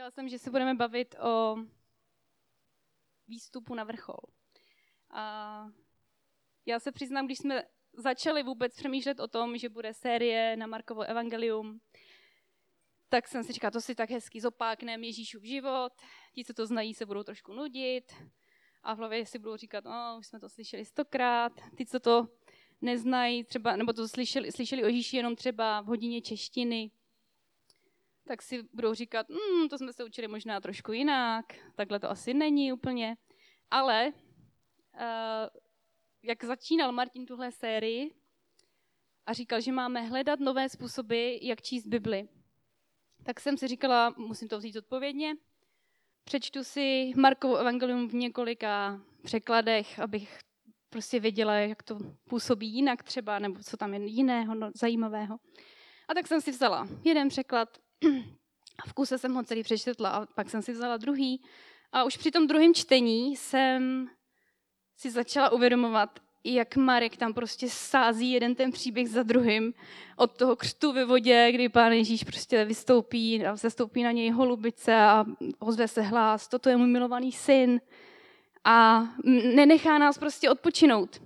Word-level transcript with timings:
Říkala 0.00 0.10
jsem, 0.10 0.28
že 0.28 0.38
se 0.38 0.50
budeme 0.50 0.74
bavit 0.74 1.14
o 1.14 1.56
výstupu 3.28 3.74
na 3.74 3.84
vrchol. 3.84 4.20
A 5.10 5.66
já 6.66 6.80
se 6.80 6.92
přiznám, 6.92 7.26
když 7.26 7.38
jsme 7.38 7.62
začali 7.92 8.42
vůbec 8.42 8.76
přemýšlet 8.76 9.20
o 9.20 9.28
tom, 9.28 9.58
že 9.58 9.68
bude 9.68 9.94
série 9.94 10.56
na 10.56 10.66
Markovo 10.66 11.02
evangelium, 11.02 11.80
tak 13.08 13.28
jsem 13.28 13.44
si 13.44 13.52
říkala, 13.52 13.70
to 13.70 13.80
si 13.80 13.94
tak 13.94 14.10
hezky 14.10 14.40
zopáknem 14.40 15.04
Ježíšův 15.04 15.42
život, 15.42 15.92
ti, 16.34 16.44
co 16.44 16.54
to 16.54 16.66
znají, 16.66 16.94
se 16.94 17.06
budou 17.06 17.22
trošku 17.22 17.52
nudit 17.52 18.12
a 18.82 18.94
v 18.94 18.98
hlavě 18.98 19.26
si 19.26 19.38
budou 19.38 19.56
říkat, 19.56 19.84
no, 19.84 20.16
už 20.18 20.26
jsme 20.26 20.40
to 20.40 20.48
slyšeli 20.48 20.84
stokrát, 20.84 21.52
ty, 21.76 21.86
co 21.86 22.00
to 22.00 22.28
neznají, 22.80 23.44
třeba, 23.44 23.76
nebo 23.76 23.92
to 23.92 24.08
slyšeli, 24.08 24.52
slyšeli 24.52 24.84
o 24.84 24.86
Ježíši 24.86 25.16
jenom 25.16 25.36
třeba 25.36 25.80
v 25.80 25.86
hodině 25.86 26.22
češtiny, 26.22 26.90
tak 28.30 28.42
si 28.42 28.62
budou 28.72 28.94
říkat, 28.94 29.26
hm, 29.28 29.68
to 29.68 29.78
jsme 29.78 29.92
se 29.92 30.04
učili 30.04 30.28
možná 30.28 30.60
trošku 30.60 30.92
jinak, 30.92 31.44
takhle 31.74 32.00
to 32.00 32.10
asi 32.10 32.34
není 32.34 32.72
úplně. 32.72 33.16
Ale 33.70 34.12
uh, 34.12 35.02
jak 36.22 36.44
začínal 36.44 36.92
Martin 36.92 37.26
tuhle 37.26 37.52
sérii 37.52 38.14
a 39.26 39.32
říkal, 39.32 39.60
že 39.60 39.72
máme 39.72 40.02
hledat 40.02 40.40
nové 40.40 40.68
způsoby, 40.68 41.36
jak 41.42 41.62
číst 41.62 41.86
Bibli, 41.86 42.28
tak 43.22 43.40
jsem 43.40 43.56
si 43.56 43.68
říkala, 43.68 44.14
musím 44.16 44.48
to 44.48 44.58
vzít 44.58 44.76
odpovědně. 44.76 45.34
Přečtu 46.24 46.64
si 46.64 47.12
Markovo 47.16 47.56
evangelium 47.56 48.08
v 48.08 48.14
několika 48.14 49.00
překladech, 49.22 49.98
abych 49.98 50.38
prostě 50.90 51.20
věděla, 51.20 51.54
jak 51.54 51.82
to 51.82 51.98
působí 52.28 52.74
jinak 52.74 53.02
třeba, 53.02 53.38
nebo 53.38 53.62
co 53.62 53.76
tam 53.76 53.94
je 53.94 54.06
jiného, 54.06 54.54
no, 54.54 54.70
zajímavého. 54.74 55.38
A 56.08 56.14
tak 56.14 56.26
jsem 56.26 56.40
si 56.40 56.50
vzala 56.50 56.88
jeden 57.04 57.28
překlad, 57.28 57.78
v 58.86 58.92
kuse 58.92 59.18
jsem 59.18 59.34
ho 59.34 59.42
celý 59.42 59.62
přečetla 59.62 60.10
a 60.10 60.26
pak 60.26 60.50
jsem 60.50 60.62
si 60.62 60.72
vzala 60.72 60.96
druhý. 60.96 61.42
A 61.92 62.04
už 62.04 62.16
při 62.16 62.30
tom 62.30 62.46
druhém 62.46 62.74
čtení 62.74 63.36
jsem 63.36 64.10
si 64.96 65.10
začala 65.10 65.50
uvědomovat, 65.50 66.20
jak 66.44 66.76
Marek 66.76 67.16
tam 67.16 67.34
prostě 67.34 67.68
sází 67.70 68.32
jeden 68.32 68.54
ten 68.54 68.72
příběh 68.72 69.08
za 69.08 69.22
druhým. 69.22 69.74
Od 70.16 70.38
toho 70.38 70.56
křtu 70.56 70.92
ve 70.92 71.04
vodě, 71.04 71.52
kdy 71.52 71.68
pán 71.68 71.92
Ježíš 71.92 72.24
prostě 72.24 72.64
vystoupí 72.64 73.46
a 73.46 73.56
zastoupí 73.56 74.02
na 74.02 74.12
něj 74.12 74.30
holubice 74.30 74.94
a 74.94 75.24
ozve 75.58 75.88
se 75.88 76.02
hlas, 76.02 76.48
toto 76.48 76.68
je 76.68 76.76
můj 76.76 76.88
milovaný 76.88 77.32
syn. 77.32 77.80
A 78.64 79.08
nenechá 79.54 79.98
nás 79.98 80.18
prostě 80.18 80.50
odpočinout. 80.50 81.22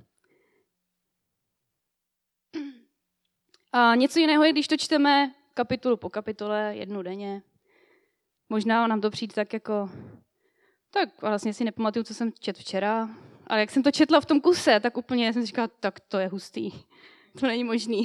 A 3.73 3.95
něco 3.95 4.19
jiného 4.19 4.45
je, 4.45 4.53
když 4.53 4.69
to 4.69 4.77
čteme 4.77 5.35
kapitolu 5.55 5.97
po 5.97 6.11
kapitole, 6.11 6.77
jednu 6.77 7.03
denně. 7.03 7.43
Možná 8.49 8.87
nám 8.87 9.01
to 9.01 9.11
přijde 9.11 9.35
tak 9.35 9.53
jako, 9.53 9.91
tak 10.91 11.23
vlastně 11.23 11.55
si 11.55 11.65
nepamatuju, 11.65 12.05
co 12.05 12.15
jsem 12.15 12.33
četl 12.33 12.61
včera, 12.61 13.09
ale 13.47 13.61
jak 13.61 13.71
jsem 13.71 13.83
to 13.83 13.91
četla 13.91 14.21
v 14.21 14.27
tom 14.27 14.41
kuse, 14.41 14.81
tak 14.81 14.97
úplně 14.97 15.33
jsem 15.33 15.43
si 15.43 15.47
říkala, 15.47 15.69
tak 15.69 16.01
to 16.01 16.19
je 16.19 16.29
hustý. 16.29 16.71
To 17.41 17.47
není 17.47 17.65
možný. 17.65 18.01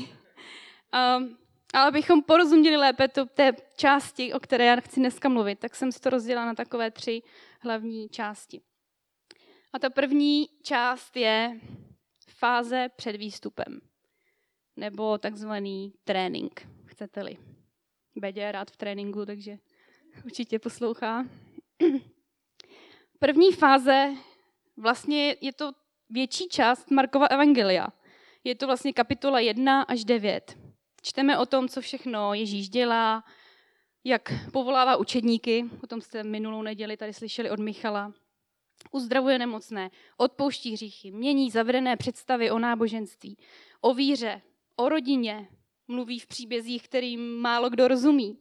Um, 1.18 1.38
ale 1.74 1.88
abychom 1.88 2.24
porozuměli 2.24 2.78
lépe 2.78 3.08
to, 3.08 3.26
té 3.26 3.52
části, 3.76 4.34
o 4.34 4.40
které 4.40 4.66
já 4.66 4.76
chci 4.76 5.00
dneska 5.00 5.30
mluvit, 5.30 5.60
tak 5.60 5.76
jsem 5.76 5.92
si 5.92 6.00
to 6.00 6.10
rozdělila 6.10 6.46
na 6.46 6.56
takové 6.56 6.92
tři 6.92 7.22
hlavní 7.62 8.10
části. 8.10 8.62
A 9.74 9.80
ta 9.80 9.90
první 9.90 10.50
část 10.64 11.18
je 11.18 11.60
fáze 12.30 12.90
před 12.96 13.16
výstupem, 13.16 13.82
nebo 14.76 15.18
takzvaný 15.18 15.94
trénink 16.04 16.68
chcete-li. 17.00 17.38
Bedě 18.16 18.42
je 18.42 18.52
rád 18.52 18.72
v 18.72 18.78
tréninku, 18.78 19.26
takže 19.26 19.58
určitě 20.26 20.60
poslouchá. 20.60 21.26
První 23.20 23.52
fáze, 23.52 24.14
vlastně 24.78 25.36
je 25.42 25.54
to 25.54 25.72
větší 26.10 26.50
část 26.50 26.92
Markova 26.92 27.26
evangelia. 27.26 27.88
Je 28.44 28.56
to 28.56 28.66
vlastně 28.66 28.94
kapitola 28.94 29.40
1 29.40 29.82
až 29.82 30.06
9. 30.06 30.58
Čteme 31.02 31.38
o 31.38 31.46
tom, 31.46 31.68
co 31.68 31.82
všechno 31.82 32.34
Ježíš 32.34 32.70
dělá, 32.70 33.24
jak 34.04 34.52
povolává 34.54 34.96
učedníky, 34.96 35.66
o 35.84 35.88
tom 35.88 36.02
jste 36.02 36.24
minulou 36.24 36.62
neděli 36.62 36.98
tady 36.98 37.14
slyšeli 37.14 37.52
od 37.52 37.60
Michala, 37.60 38.14
uzdravuje 38.92 39.40
nemocné, 39.40 39.90
odpouští 40.18 40.74
hříchy, 40.74 41.12
mění 41.12 41.52
zavedené 41.52 41.98
představy 41.98 42.52
o 42.52 42.60
náboženství, 42.60 43.38
o 43.82 43.94
víře, 43.94 44.42
o 44.76 44.90
rodině, 44.90 45.48
mluví 45.90 46.20
v 46.20 46.28
příbězích, 46.28 46.84
kterým 46.84 47.38
málo 47.38 47.70
kdo 47.70 47.88
rozumí. 47.88 48.38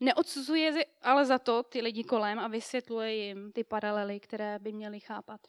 Neodsuzuje 0.00 0.84
ale 1.02 1.26
za 1.26 1.38
to 1.38 1.62
ty 1.62 1.80
lidi 1.80 2.04
kolem 2.04 2.38
a 2.38 2.48
vysvětluje 2.48 3.14
jim 3.14 3.52
ty 3.52 3.64
paralely, 3.64 4.20
které 4.20 4.58
by 4.58 4.72
měli 4.72 5.00
chápat. 5.00 5.40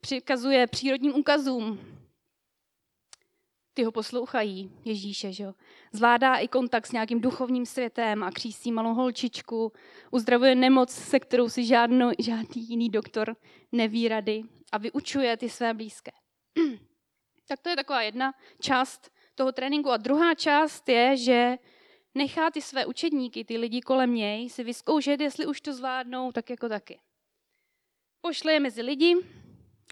Přikazuje 0.00 0.66
přírodním 0.66 1.14
ukazům. 1.14 1.80
Ty 3.74 3.84
ho 3.84 3.92
poslouchají, 3.92 4.72
Ježíše, 4.84 5.32
že 5.32 5.44
jo? 5.44 5.54
Zvládá 5.92 6.36
i 6.36 6.48
kontakt 6.48 6.86
s 6.86 6.92
nějakým 6.92 7.20
duchovním 7.20 7.66
světem 7.66 8.22
a 8.22 8.30
křísí 8.30 8.72
malou 8.72 8.94
holčičku. 8.94 9.72
Uzdravuje 10.10 10.54
nemoc, 10.54 10.90
se 10.90 11.20
kterou 11.20 11.48
si 11.48 11.64
žádno, 11.64 12.10
žádný 12.18 12.68
jiný 12.68 12.88
doktor 12.90 13.36
neví 13.72 14.08
rady 14.08 14.42
a 14.72 14.78
vyučuje 14.78 15.36
ty 15.36 15.48
své 15.48 15.74
blízké. 15.74 16.10
tak 17.48 17.60
to 17.60 17.68
je 17.68 17.76
taková 17.76 18.02
jedna 18.02 18.32
část 18.60 19.10
toho 19.36 19.52
tréninku. 19.52 19.90
A 19.90 19.96
druhá 19.96 20.34
část 20.34 20.88
je, 20.88 21.16
že 21.16 21.58
nechá 22.14 22.50
ty 22.50 22.62
své 22.62 22.86
učedníky, 22.86 23.44
ty 23.44 23.56
lidi 23.56 23.80
kolem 23.80 24.14
něj, 24.14 24.50
si 24.50 24.64
vyzkoušet, 24.64 25.20
jestli 25.20 25.46
už 25.46 25.60
to 25.60 25.74
zvládnou, 25.74 26.32
tak 26.32 26.50
jako 26.50 26.68
taky. 26.68 27.00
Pošle 28.20 28.52
je 28.52 28.60
mezi 28.60 28.82
lidi, 28.82 29.16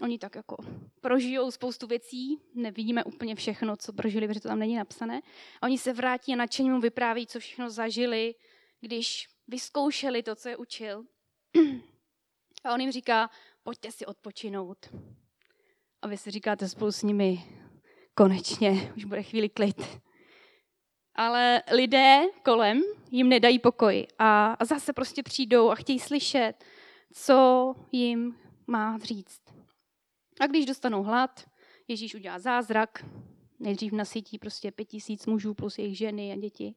oni 0.01 0.19
tak 0.19 0.35
jako 0.35 0.57
prožijou 1.01 1.51
spoustu 1.51 1.87
věcí, 1.87 2.41
nevidíme 2.53 3.03
úplně 3.03 3.35
všechno, 3.35 3.77
co 3.77 3.93
prožili, 3.93 4.27
protože 4.27 4.39
to 4.39 4.47
tam 4.47 4.59
není 4.59 4.75
napsané. 4.75 5.21
A 5.61 5.65
oni 5.65 5.77
se 5.77 5.93
vrátí 5.93 6.33
a 6.33 6.35
nadšeně 6.35 6.71
mu 6.71 6.79
vypráví, 6.79 7.27
co 7.27 7.39
všechno 7.39 7.69
zažili, 7.69 8.35
když 8.81 9.27
vyzkoušeli 9.47 10.23
to, 10.23 10.35
co 10.35 10.49
je 10.49 10.57
učil. 10.57 11.05
A 12.63 12.73
on 12.73 12.81
jim 12.81 12.91
říká, 12.91 13.29
pojďte 13.63 13.91
si 13.91 14.05
odpočinout. 14.05 14.77
A 16.01 16.07
vy 16.07 16.17
si 16.17 16.31
říkáte 16.31 16.69
spolu 16.69 16.91
s 16.91 17.03
nimi, 17.03 17.43
konečně, 18.15 18.93
už 18.97 19.05
bude 19.05 19.23
chvíli 19.23 19.49
klid. 19.49 20.01
Ale 21.15 21.63
lidé 21.71 22.21
kolem 22.43 22.81
jim 23.11 23.29
nedají 23.29 23.59
pokoj 23.59 24.07
a, 24.19 24.57
zase 24.65 24.93
prostě 24.93 25.23
přijdou 25.23 25.69
a 25.69 25.75
chtějí 25.75 25.99
slyšet, 25.99 26.53
co 27.13 27.73
jim 27.91 28.35
má 28.67 28.97
říct. 28.97 29.41
A 30.39 30.47
když 30.47 30.65
dostanou 30.65 31.03
hlad, 31.03 31.45
Ježíš 31.87 32.15
udělá 32.15 32.39
zázrak, 32.39 33.05
nejdřív 33.59 33.91
nasytí 33.91 34.39
prostě 34.39 34.71
pět 34.71 34.85
tisíc 34.85 35.25
mužů 35.25 35.53
plus 35.53 35.77
jejich 35.77 35.97
ženy 35.97 36.31
a 36.31 36.35
děti. 36.35 36.75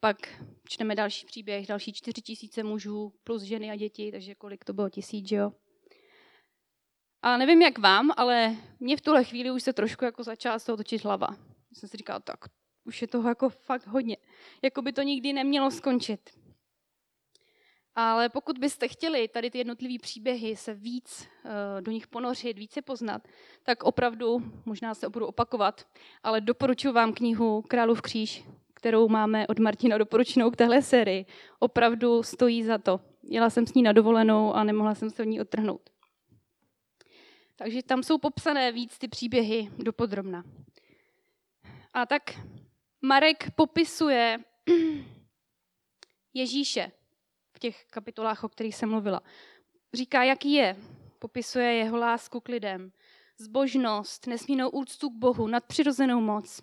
Pak 0.00 0.44
čteme 0.68 0.94
další 0.94 1.26
příběh, 1.26 1.66
další 1.66 1.92
čtyři 1.92 2.22
tisíce 2.22 2.62
mužů 2.62 3.12
plus 3.24 3.42
ženy 3.42 3.70
a 3.70 3.76
děti, 3.76 4.12
takže 4.12 4.34
kolik 4.34 4.64
to 4.64 4.72
bylo 4.72 4.90
tisíc, 4.90 5.32
jo? 5.32 5.52
A 7.22 7.36
nevím 7.36 7.62
jak 7.62 7.78
vám, 7.78 8.10
ale 8.16 8.56
mě 8.80 8.96
v 8.96 9.00
tuhle 9.00 9.24
chvíli 9.24 9.50
už 9.50 9.62
se 9.62 9.72
trošku 9.72 10.04
jako 10.04 10.22
začala 10.22 10.58
z 10.58 10.64
toho 10.64 10.76
točit 10.76 11.04
hlava. 11.04 11.28
Jsem 11.72 11.88
si 11.88 11.96
říkala, 11.96 12.20
tak 12.20 12.38
už 12.84 13.02
je 13.02 13.08
toho 13.08 13.28
jako 13.28 13.48
fakt 13.48 13.86
hodně. 13.86 14.16
Jako 14.62 14.82
by 14.82 14.92
to 14.92 15.02
nikdy 15.02 15.32
nemělo 15.32 15.70
skončit. 15.70 16.20
Ale 17.94 18.28
pokud 18.28 18.58
byste 18.58 18.88
chtěli 18.88 19.28
tady 19.28 19.50
ty 19.50 19.58
jednotlivé 19.58 19.94
příběhy 19.98 20.56
se 20.56 20.74
víc 20.74 21.28
uh, 21.44 21.50
do 21.80 21.92
nich 21.92 22.06
ponořit, 22.06 22.58
více 22.58 22.82
poznat, 22.82 23.28
tak 23.62 23.82
opravdu, 23.82 24.42
možná 24.64 24.94
se 24.94 25.08
budu 25.08 25.26
opakovat, 25.26 25.86
ale 26.22 26.40
doporučuji 26.40 26.92
vám 26.92 27.12
knihu 27.12 27.62
Králův 27.62 28.02
kříž, 28.02 28.44
kterou 28.74 29.08
máme 29.08 29.46
od 29.46 29.58
Martina 29.58 29.98
doporučenou 29.98 30.50
k 30.50 30.56
téhle 30.56 30.82
sérii. 30.82 31.26
Opravdu 31.58 32.22
stojí 32.22 32.62
za 32.62 32.78
to. 32.78 33.00
Jela 33.22 33.50
jsem 33.50 33.66
s 33.66 33.74
ní 33.74 33.82
na 33.82 33.92
dovolenou 33.92 34.52
a 34.52 34.64
nemohla 34.64 34.94
jsem 34.94 35.10
se 35.10 35.22
od 35.22 35.26
ní 35.26 35.40
odtrhnout. 35.40 35.90
Takže 37.56 37.82
tam 37.82 38.02
jsou 38.02 38.18
popsané 38.18 38.72
víc 38.72 38.98
ty 38.98 39.08
příběhy 39.08 39.70
dopodrobna. 39.78 40.44
A 41.92 42.06
tak 42.06 42.22
Marek 43.02 43.50
popisuje 43.50 44.38
Ježíše 46.34 46.92
v 47.52 47.58
těch 47.58 47.84
kapitolách, 47.84 48.44
o 48.44 48.48
kterých 48.48 48.76
jsem 48.76 48.90
mluvila. 48.90 49.20
Říká, 49.94 50.22
jaký 50.22 50.52
je. 50.52 50.76
Popisuje 51.18 51.74
jeho 51.74 51.96
lásku 51.96 52.40
k 52.40 52.48
lidem, 52.48 52.92
zbožnost, 53.38 54.26
nesmírnou 54.26 54.70
úctu 54.70 55.10
k 55.10 55.14
Bohu, 55.14 55.46
nadpřirozenou 55.46 56.20
moc. 56.20 56.62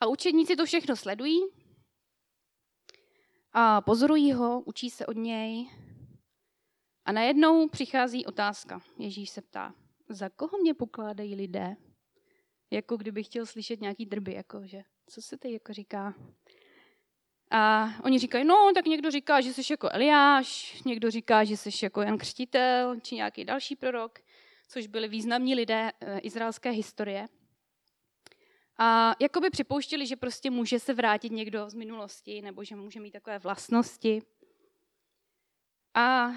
A 0.00 0.06
učedníci 0.06 0.56
to 0.56 0.66
všechno 0.66 0.96
sledují 0.96 1.40
a 3.52 3.80
pozorují 3.80 4.32
ho, 4.32 4.60
učí 4.60 4.90
se 4.90 5.06
od 5.06 5.16
něj 5.16 5.70
a 7.08 7.12
najednou 7.12 7.68
přichází 7.68 8.26
otázka. 8.26 8.80
Ježíš 8.98 9.30
se 9.30 9.42
ptá, 9.42 9.74
za 10.08 10.28
koho 10.28 10.58
mě 10.58 10.74
pokládají 10.74 11.34
lidé? 11.34 11.76
Jako 12.70 12.96
kdyby 12.96 13.24
chtěl 13.24 13.46
slyšet 13.46 13.80
nějaký 13.80 14.06
drby, 14.06 14.34
jako 14.34 14.66
že, 14.66 14.82
co 15.06 15.22
se 15.22 15.38
teď 15.38 15.52
jako 15.52 15.72
říká? 15.72 16.14
A 17.50 17.90
oni 18.04 18.18
říkají, 18.18 18.44
no, 18.44 18.70
tak 18.74 18.86
někdo 18.86 19.10
říká, 19.10 19.40
že 19.40 19.52
jsi 19.52 19.72
jako 19.72 19.88
Eliáš, 19.92 20.82
někdo 20.82 21.10
říká, 21.10 21.44
že 21.44 21.56
jsi 21.56 21.70
jako 21.82 22.02
Jan 22.02 22.18
Křtitel, 22.18 23.00
či 23.00 23.14
nějaký 23.14 23.44
další 23.44 23.76
prorok, 23.76 24.18
což 24.68 24.86
byli 24.86 25.08
významní 25.08 25.54
lidé 25.54 25.92
e, 26.00 26.18
izraelské 26.18 26.70
historie. 26.70 27.28
A 28.78 29.14
jakoby 29.20 29.50
připouštěli, 29.50 30.06
že 30.06 30.16
prostě 30.16 30.50
může 30.50 30.78
se 30.78 30.94
vrátit 30.94 31.32
někdo 31.32 31.70
z 31.70 31.74
minulosti, 31.74 32.42
nebo 32.42 32.64
že 32.64 32.76
může 32.76 33.00
mít 33.00 33.10
takové 33.10 33.38
vlastnosti. 33.38 34.22
A, 35.94 36.32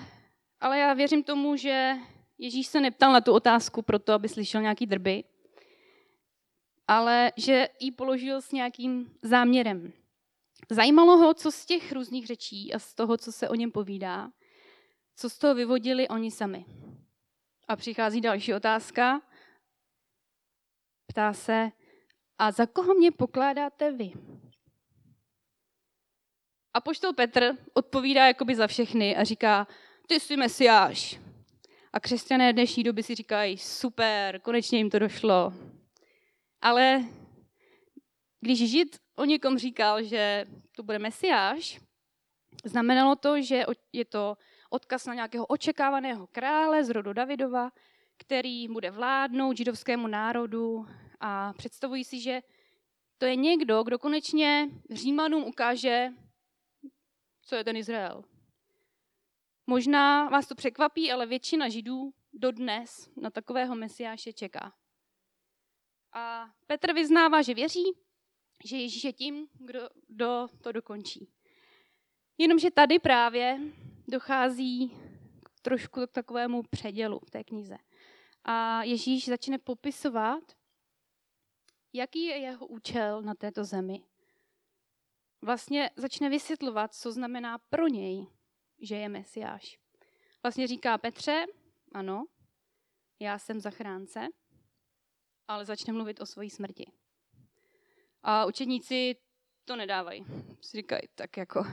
ale 0.62 0.80
já 0.80 0.94
věřím 0.94 1.24
tomu, 1.24 1.56
že 1.56 1.96
Ježíš 2.38 2.68
se 2.68 2.82
neptal 2.82 3.14
na 3.14 3.22
tu 3.22 3.34
otázku 3.34 3.82
proto, 3.82 4.14
aby 4.14 4.30
slyšel 4.30 4.62
nějaký 4.62 4.86
drby, 4.86 5.24
ale 6.88 7.32
že 7.38 7.70
ji 7.80 7.92
položil 7.92 8.42
s 8.42 8.52
nějakým 8.52 9.18
záměrem. 9.22 9.94
Zajímalo 10.70 11.18
ho, 11.18 11.34
co 11.34 11.52
z 11.52 11.66
těch 11.66 11.92
různých 11.92 12.28
řečí 12.28 12.74
a 12.74 12.80
z 12.80 12.94
toho, 12.94 13.18
co 13.18 13.32
se 13.32 13.50
o 13.50 13.56
něm 13.56 13.72
povídá, 13.72 14.32
co 15.16 15.30
z 15.30 15.38
toho 15.38 15.56
vyvodili 15.56 16.08
oni 16.08 16.32
sami. 16.32 16.66
A 17.68 17.76
přichází 17.76 18.22
další 18.22 18.54
otázka. 18.54 19.22
Ptá 21.08 21.34
se, 21.34 21.72
a 22.38 22.52
za 22.52 22.66
koho 22.66 22.94
mě 22.94 23.12
pokládáte 23.12 23.92
vy? 23.92 24.12
A 26.74 26.82
poštol 26.82 27.14
Petr 27.14 27.58
odpovídá 27.74 28.28
jakoby 28.28 28.56
za 28.56 28.68
všechny 28.68 29.16
a 29.16 29.24
říká, 29.24 29.68
ty 30.12 30.20
jsi 30.20 30.38
mesiáš. 30.38 31.20
A 31.94 32.00
křesťané 32.00 32.54
dnešní 32.54 32.84
doby 32.84 33.04
si 33.04 33.16
říkají, 33.16 33.58
super, 33.58 34.40
konečně 34.40 34.78
jim 34.78 34.90
to 34.90 35.00
došlo. 35.00 35.54
Ale 36.62 37.06
když 38.42 38.72
žid 38.72 39.00
o 39.16 39.26
někom 39.26 39.58
říkal, 39.58 40.04
že 40.04 40.46
to 40.76 40.84
bude 40.84 41.00
mesiáš, 41.00 41.82
znamenalo 42.66 43.16
to, 43.16 43.42
že 43.42 43.64
je 43.94 44.06
to 44.06 44.38
odkaz 44.70 45.06
na 45.06 45.14
nějakého 45.14 45.46
očekávaného 45.46 46.28
krále 46.28 46.84
z 46.84 46.90
rodu 46.90 47.14
Davidova, 47.14 47.72
který 48.18 48.68
bude 48.68 48.92
vládnout 48.92 49.58
židovskému 49.58 50.08
národu 50.08 50.88
a 51.20 51.54
představují 51.54 52.04
si, 52.04 52.20
že 52.20 52.42
to 53.18 53.26
je 53.26 53.36
někdo, 53.36 53.84
kdo 53.84 54.00
konečně 54.00 54.70
Římanům 54.90 55.44
ukáže, 55.44 56.10
co 57.42 57.56
je 57.56 57.64
ten 57.64 57.76
Izrael. 57.76 58.24
Možná 59.72 60.30
vás 60.30 60.48
to 60.48 60.56
překvapí, 60.56 61.12
ale 61.12 61.26
většina 61.26 61.70
Židů 61.70 62.14
dodnes 62.34 63.10
na 63.16 63.30
takového 63.30 63.76
mesiáše 63.76 64.34
čeká. 64.34 64.74
A 66.14 66.50
Petr 66.68 66.94
vyznává, 66.94 67.42
že 67.42 67.54
věří, 67.54 67.84
že 68.66 68.78
Ježíš 68.78 69.04
je 69.04 69.14
tím, 69.14 69.48
kdo, 69.54 69.90
kdo 70.08 70.48
to 70.62 70.72
dokončí. 70.72 71.30
Jenomže 72.38 72.72
tady 72.72 73.00
právě 73.00 73.60
dochází 74.08 74.98
trošku 75.62 76.08
k 76.08 76.12
takovému 76.12 76.64
předělu 76.64 77.20
v 77.20 77.30
té 77.30 77.44
knize. 77.44 77.78
A 78.44 78.84
Ježíš 78.84 79.26
začne 79.26 79.58
popisovat, 79.58 80.44
jaký 81.94 82.24
je 82.24 82.38
jeho 82.38 82.68
účel 82.68 83.22
na 83.22 83.36
této 83.36 83.64
zemi. 83.64 84.04
Vlastně 85.42 85.90
začne 85.96 86.30
vysvětlovat, 86.30 86.94
co 86.94 87.12
znamená 87.12 87.58
pro 87.58 87.88
něj, 87.88 88.28
že 88.82 88.96
je 88.96 89.10
Mesiáš. 89.10 89.80
Vlastně 90.44 90.68
říká 90.68 90.98
Petře, 90.98 91.46
ano, 91.94 92.26
já 93.20 93.40
jsem 93.40 93.60
zachránce, 93.60 94.28
ale 95.48 95.66
začne 95.66 95.94
mluvit 95.94 96.22
o 96.22 96.26
své 96.26 96.50
smrti. 96.50 96.92
A 98.24 98.46
učedníci 98.46 99.16
to 99.66 99.76
nedávají. 99.76 100.26
Si 100.62 100.78
říkají, 100.78 101.02
tak 101.16 101.38
jako, 101.38 101.64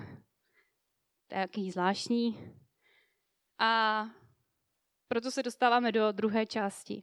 to 1.27 1.35
je 1.35 1.41
jaký 1.41 1.71
zvláštní. 1.71 2.55
A 3.59 4.05
proto 5.09 5.31
se 5.31 5.43
dostáváme 5.43 5.93
do 5.93 6.13
druhé 6.13 6.47
části. 6.47 7.03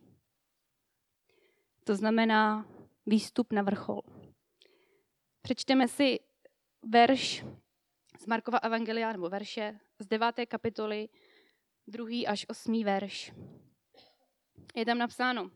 To 1.83 1.95
znamená 1.95 2.65
výstup 3.05 3.53
na 3.53 3.61
vrchol. 3.61 4.01
Přečteme 5.41 5.87
si 5.87 6.19
verš 6.85 7.45
z 8.25 8.27
Markova 8.27 8.57
Evangelia, 8.57 9.11
nebo 9.11 9.29
verše 9.29 9.79
z 9.99 10.07
deváté 10.07 10.45
kapitoly, 10.45 11.09
druhý 11.87 12.27
až 12.27 12.45
osmý 12.49 12.83
verš. 12.83 13.31
Je 14.75 14.85
tam 14.85 14.97
napsáno, 14.97 15.51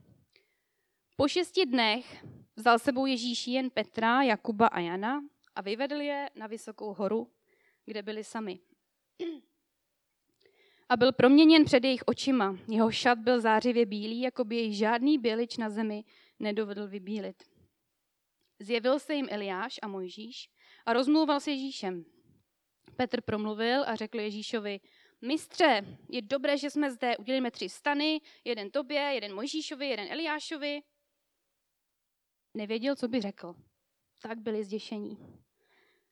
po 1.18 1.27
šesti 1.27 1.66
dnech 1.66 2.25
vzal 2.56 2.80
sebou 2.80 3.06
Ježíš 3.06 3.48
jen 3.48 3.69
Petra, 3.69 4.21
Jakuba 4.21 4.68
a 4.68 4.80
Jana 4.80 5.21
a 5.56 5.62
vyvedl 5.62 6.01
je 6.01 6.30
na 6.36 6.48
vysokou 6.48 6.94
horu, 6.94 7.31
kde 7.86 8.04
byli 8.04 8.24
sami. 8.24 8.60
A 10.89 10.98
byl 10.98 11.12
proměněn 11.12 11.66
před 11.66 11.83
jejich 11.83 12.04
očima. 12.06 12.57
Jeho 12.68 12.92
šat 12.92 13.19
byl 13.19 13.42
zářivě 13.42 13.86
bílý, 13.86 14.21
jako 14.21 14.44
by 14.44 14.56
jej 14.56 14.74
žádný 14.74 15.18
bělič 15.18 15.57
na 15.57 15.69
zemi 15.69 16.04
nedovedl 16.39 16.88
vybílit. 16.88 17.44
Zjevil 18.60 19.00
se 19.00 19.16
jim 19.16 19.27
Eliáš 19.30 19.80
a 19.81 19.88
Mojžíš 19.88 20.50
a 20.86 20.94
rozmluval 20.94 21.39
s 21.39 21.48
Ježíšem. 21.48 22.19
Petr 23.00 23.22
promluvil 23.22 23.84
a 23.88 23.96
řekl 23.96 24.19
Ježíšovi, 24.19 24.80
mistře, 25.22 25.98
je 26.10 26.22
dobré, 26.22 26.57
že 26.57 26.69
jsme 26.69 26.92
zde, 26.92 27.18
udělíme 27.18 27.51
tři 27.51 27.69
stany, 27.69 28.22
jeden 28.44 28.72
tobě, 28.72 29.01
jeden 29.01 29.36
Mojžíšovi, 29.36 29.88
jeden 29.88 30.12
Eliášovi. 30.12 30.81
Nevěděl, 32.54 32.96
co 32.96 33.07
by 33.07 33.22
řekl. 33.22 33.56
Tak 34.22 34.40
byli 34.40 34.63
zděšení. 34.63 35.18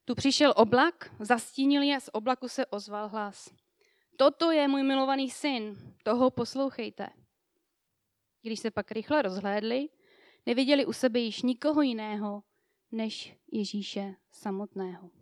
Tu 0.05 0.15
přišel 0.15 0.53
oblak, 0.55 1.15
zastínil 1.19 1.81
je, 1.81 1.99
z 1.99 2.09
oblaku 2.13 2.47
se 2.47 2.65
ozval 2.65 3.09
hlas. 3.09 3.53
Toto 4.17 4.51
je 4.51 4.67
můj 4.67 4.83
milovaný 4.83 5.29
syn, 5.29 5.93
toho 6.03 6.31
poslouchejte. 6.31 7.07
Když 8.41 8.59
se 8.59 8.71
pak 8.71 8.91
rychle 8.91 9.21
rozhlédli, 9.21 9.89
neviděli 10.45 10.85
u 10.85 10.93
sebe 10.93 11.19
již 11.19 11.41
nikoho 11.41 11.81
jiného, 11.81 12.43
než 12.91 13.35
Ježíše 13.51 14.15
samotného. 14.31 15.16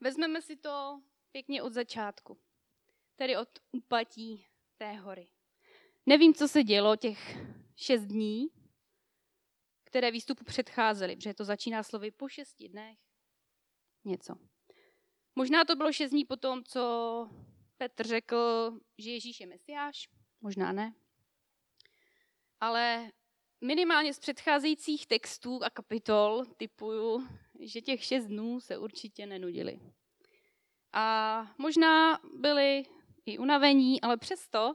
Vezmeme 0.00 0.42
si 0.42 0.56
to 0.56 1.02
pěkně 1.32 1.62
od 1.62 1.72
začátku, 1.72 2.38
tedy 3.16 3.36
od 3.36 3.48
úpatí 3.72 4.46
té 4.76 4.92
hory. 4.92 5.28
Nevím, 6.06 6.34
co 6.34 6.48
se 6.48 6.62
dělo 6.62 6.96
těch 6.96 7.36
šest 7.76 8.04
dní, 8.04 8.48
které 9.84 10.10
výstupu 10.10 10.44
předcházely, 10.44 11.16
protože 11.16 11.34
to 11.34 11.44
začíná 11.44 11.82
slovy 11.82 12.10
po 12.10 12.28
šesti 12.28 12.68
dnech 12.68 12.98
něco. 14.04 14.34
Možná 15.34 15.64
to 15.64 15.76
bylo 15.76 15.92
šest 15.92 16.10
dní 16.10 16.24
po 16.24 16.36
tom, 16.36 16.64
co 16.64 16.80
Petr 17.76 18.06
řekl, 18.06 18.72
že 18.98 19.10
Ježíš 19.10 19.40
je 19.40 19.46
mesiáš, 19.46 20.08
možná 20.40 20.72
ne. 20.72 20.94
Ale 22.60 23.12
minimálně 23.60 24.14
z 24.14 24.18
předcházejících 24.18 25.06
textů 25.06 25.64
a 25.64 25.70
kapitol 25.70 26.44
typuju, 26.56 27.28
že 27.60 27.80
těch 27.80 28.04
šest 28.04 28.26
dnů 28.26 28.60
se 28.60 28.78
určitě 28.78 29.26
nenudili. 29.26 29.80
A 30.92 31.46
možná 31.58 32.20
byli 32.34 32.84
i 33.26 33.38
unavení, 33.38 34.00
ale 34.00 34.16
přesto 34.16 34.74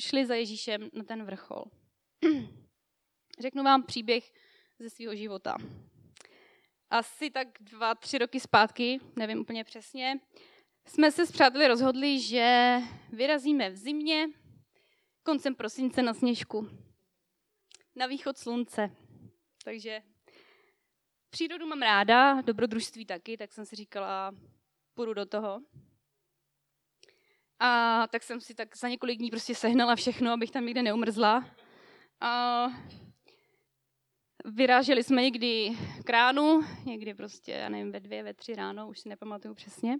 šli 0.00 0.26
za 0.26 0.34
Ježíšem 0.34 0.90
na 0.92 1.04
ten 1.04 1.24
vrchol. 1.24 1.64
Řeknu 3.40 3.62
vám 3.62 3.82
příběh 3.82 4.32
ze 4.78 4.90
svého 4.90 5.14
života. 5.14 5.56
Asi 6.90 7.30
tak 7.30 7.48
dva, 7.60 7.94
tři 7.94 8.18
roky 8.18 8.40
zpátky, 8.40 9.00
nevím 9.16 9.40
úplně 9.40 9.64
přesně, 9.64 10.20
jsme 10.86 11.12
se 11.12 11.26
s 11.26 11.32
přáteli 11.32 11.68
rozhodli, 11.68 12.20
že 12.20 12.78
vyrazíme 13.12 13.70
v 13.70 13.76
zimě 13.76 14.28
koncem 15.22 15.54
prosince 15.54 16.02
na 16.02 16.14
sněžku. 16.14 16.68
Na 17.96 18.06
východ 18.06 18.38
slunce. 18.38 18.90
Takže 19.64 20.02
přírodu 21.32 21.66
mám 21.66 21.82
ráda, 21.82 22.40
dobrodružství 22.40 23.06
taky, 23.06 23.36
tak 23.36 23.52
jsem 23.52 23.66
si 23.66 23.76
říkala, 23.76 24.34
půjdu 24.94 25.14
do 25.14 25.26
toho. 25.26 25.60
A 27.58 28.06
tak 28.12 28.22
jsem 28.22 28.40
si 28.40 28.54
tak 28.54 28.76
za 28.76 28.88
několik 28.88 29.18
dní 29.18 29.30
prostě 29.30 29.54
sehnala 29.54 29.96
všechno, 29.96 30.32
abych 30.32 30.50
tam 30.50 30.66
někde 30.66 30.82
neumrzla. 30.82 31.44
A 32.20 32.66
vyráželi 34.44 35.02
jsme 35.02 35.22
někdy 35.22 35.76
k 36.04 36.10
ránu, 36.10 36.60
někdy 36.84 37.14
prostě, 37.14 37.52
já 37.52 37.68
nevím, 37.68 37.92
ve 37.92 38.00
dvě, 38.00 38.22
ve 38.22 38.34
tři 38.34 38.54
ráno, 38.54 38.88
už 38.88 38.98
si 39.00 39.08
nepamatuju 39.08 39.54
přesně. 39.54 39.96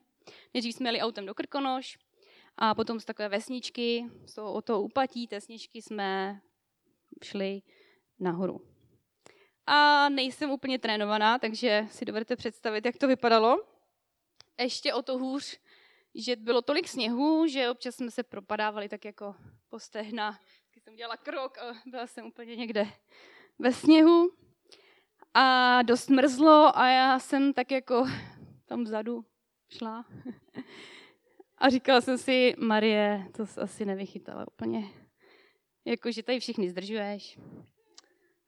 Nejdřív 0.55 0.75
jsme 0.75 0.89
jeli 0.89 1.01
autem 1.01 1.27
do 1.27 1.35
Krkonoš 1.35 1.99
a 2.57 2.75
potom 2.75 3.01
z 3.01 3.05
takové 3.05 3.29
vesničky, 3.29 4.11
toho, 4.35 4.53
o 4.53 4.62
toho 4.62 4.83
upatí 4.83 5.27
té 5.27 5.41
sněžky 5.41 5.83
jsme 5.83 6.41
šli 7.23 7.62
nahoru. 8.19 8.72
A 9.66 10.09
nejsem 10.09 10.50
úplně 10.50 10.78
trénovaná, 10.78 11.38
takže 11.38 11.87
si 11.90 12.04
dovedete 12.04 12.37
představit, 12.37 12.87
jak 12.87 12.97
to 12.97 13.09
vypadalo. 13.09 13.64
Ještě 14.61 14.95
o 14.95 15.02
to 15.02 15.19
hůř, 15.19 15.59
že 16.14 16.37
bylo 16.37 16.62
tolik 16.62 16.88
sněhu, 16.88 17.47
že 17.47 17.71
občas 17.71 17.95
jsme 17.95 18.11
se 18.11 18.23
propadávali 18.23 18.88
tak 18.88 19.04
jako 19.04 19.35
po 19.69 19.78
stehna. 19.78 20.38
Když 20.71 20.85
jsem 20.85 20.92
udělala 20.92 21.16
krok 21.16 21.59
a 21.59 21.62
byla 21.87 22.07
jsem 22.07 22.26
úplně 22.26 22.57
někde 22.57 22.87
ve 23.59 23.73
sněhu. 23.73 24.31
a 25.35 25.83
dost 25.83 26.11
mrzlo 26.11 26.78
a 26.78 26.88
já 26.88 27.19
jsem 27.19 27.52
tak 27.52 27.71
jako 27.71 28.07
tam 28.66 28.85
vzadu 28.85 29.25
šla. 29.69 30.04
A 31.59 31.69
říkala 31.69 32.00
jsem 32.00 32.19
si, 32.19 32.54
Marie, 32.59 33.28
to 33.37 33.47
jsi 33.47 33.61
asi 33.61 33.85
nevychytala 33.85 34.47
úplně. 34.49 34.90
Jako, 35.85 36.12
že 36.12 36.23
tady 36.23 36.40
všichni 36.40 36.71
zdržuješ. 36.71 37.38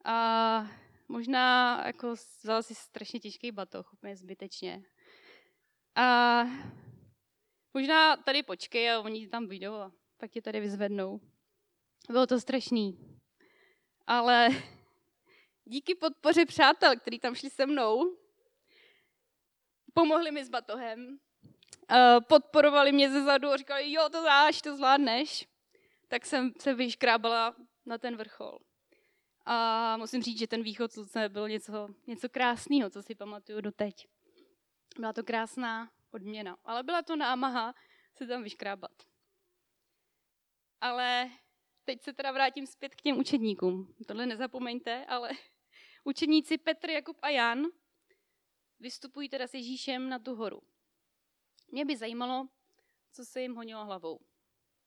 A 0.04 0.66
možná 1.08 1.82
jako 1.86 2.12
vzala 2.42 2.62
si 2.62 2.74
strašně 2.74 3.20
těžký 3.20 3.52
batoh, 3.52 3.92
úplně 3.92 4.16
zbytečně. 4.16 4.82
A 5.94 6.44
možná 7.74 8.16
tady 8.16 8.42
počkej 8.42 8.90
a 8.90 9.00
oni 9.00 9.28
tam 9.28 9.46
vyjdou 9.46 9.74
a 9.74 9.92
pak 10.16 10.30
tě 10.30 10.42
tady 10.42 10.60
vyzvednou. 10.60 11.20
Bylo 12.08 12.26
to 12.26 12.40
strašný. 12.40 12.98
Ale 14.06 14.48
díky 15.64 15.94
podpoře 15.94 16.46
přátel, 16.46 16.96
kteří 16.96 17.18
tam 17.18 17.34
šli 17.34 17.50
se 17.50 17.66
mnou, 17.66 18.16
pomohli 19.94 20.30
mi 20.30 20.44
s 20.44 20.48
batohem, 20.48 21.18
podporovali 22.28 22.92
mě 22.92 23.10
ze 23.10 23.22
zadu 23.22 23.48
a 23.48 23.56
říkali, 23.56 23.92
jo, 23.92 24.08
to 24.08 24.22
dáš, 24.22 24.62
to 24.62 24.76
zvládneš. 24.76 25.48
Tak 26.08 26.26
jsem 26.26 26.52
se 26.60 26.74
vyškrábala 26.74 27.56
na 27.86 27.98
ten 27.98 28.16
vrchol. 28.16 28.58
A 29.44 29.96
musím 29.96 30.22
říct, 30.22 30.38
že 30.38 30.46
ten 30.46 30.62
východ 30.62 30.92
slunce 30.92 31.28
byl 31.28 31.48
něco, 31.48 31.88
něco 32.06 32.28
krásného, 32.28 32.90
co 32.90 33.02
si 33.02 33.14
pamatuju 33.14 33.60
doteď. 33.60 34.08
Byla 34.98 35.12
to 35.12 35.24
krásná 35.24 35.90
odměna, 36.10 36.58
ale 36.64 36.82
byla 36.82 37.02
to 37.02 37.16
námaha 37.16 37.74
se 38.14 38.26
tam 38.26 38.42
vyškrábat. 38.42 39.02
Ale 40.80 41.30
teď 41.84 42.02
se 42.02 42.12
teda 42.12 42.32
vrátím 42.32 42.66
zpět 42.66 42.94
k 42.94 43.02
těm 43.02 43.18
učedníkům. 43.18 43.94
Tohle 44.06 44.26
nezapomeňte, 44.26 45.04
ale 45.04 45.30
učedníci 46.04 46.58
Petr, 46.58 46.90
Jakub 46.90 47.18
a 47.22 47.28
Jan 47.28 47.66
vystupují 48.80 49.28
teda 49.28 49.46
s 49.46 49.54
Ježíšem 49.54 50.08
na 50.08 50.18
tu 50.18 50.34
horu. 50.34 50.62
Mě 51.72 51.84
by 51.84 51.96
zajímalo, 51.96 52.48
co 53.12 53.24
se 53.24 53.42
jim 53.42 53.54
honilo 53.54 53.84
hlavou. 53.84 54.20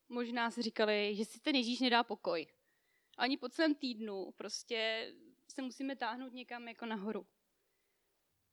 Možná 0.09 0.51
si 0.51 0.61
říkali, 0.61 1.15
že 1.15 1.25
si 1.25 1.39
ten 1.39 1.55
Ježíš 1.55 1.79
nedá 1.79 2.03
pokoj. 2.03 2.47
Ani 3.17 3.37
po 3.37 3.49
celém 3.49 3.75
týdnu 3.75 4.31
prostě 4.37 5.11
se 5.47 5.61
musíme 5.61 5.95
táhnout 5.95 6.33
někam 6.33 6.67
jako 6.67 6.85
nahoru. 6.85 7.27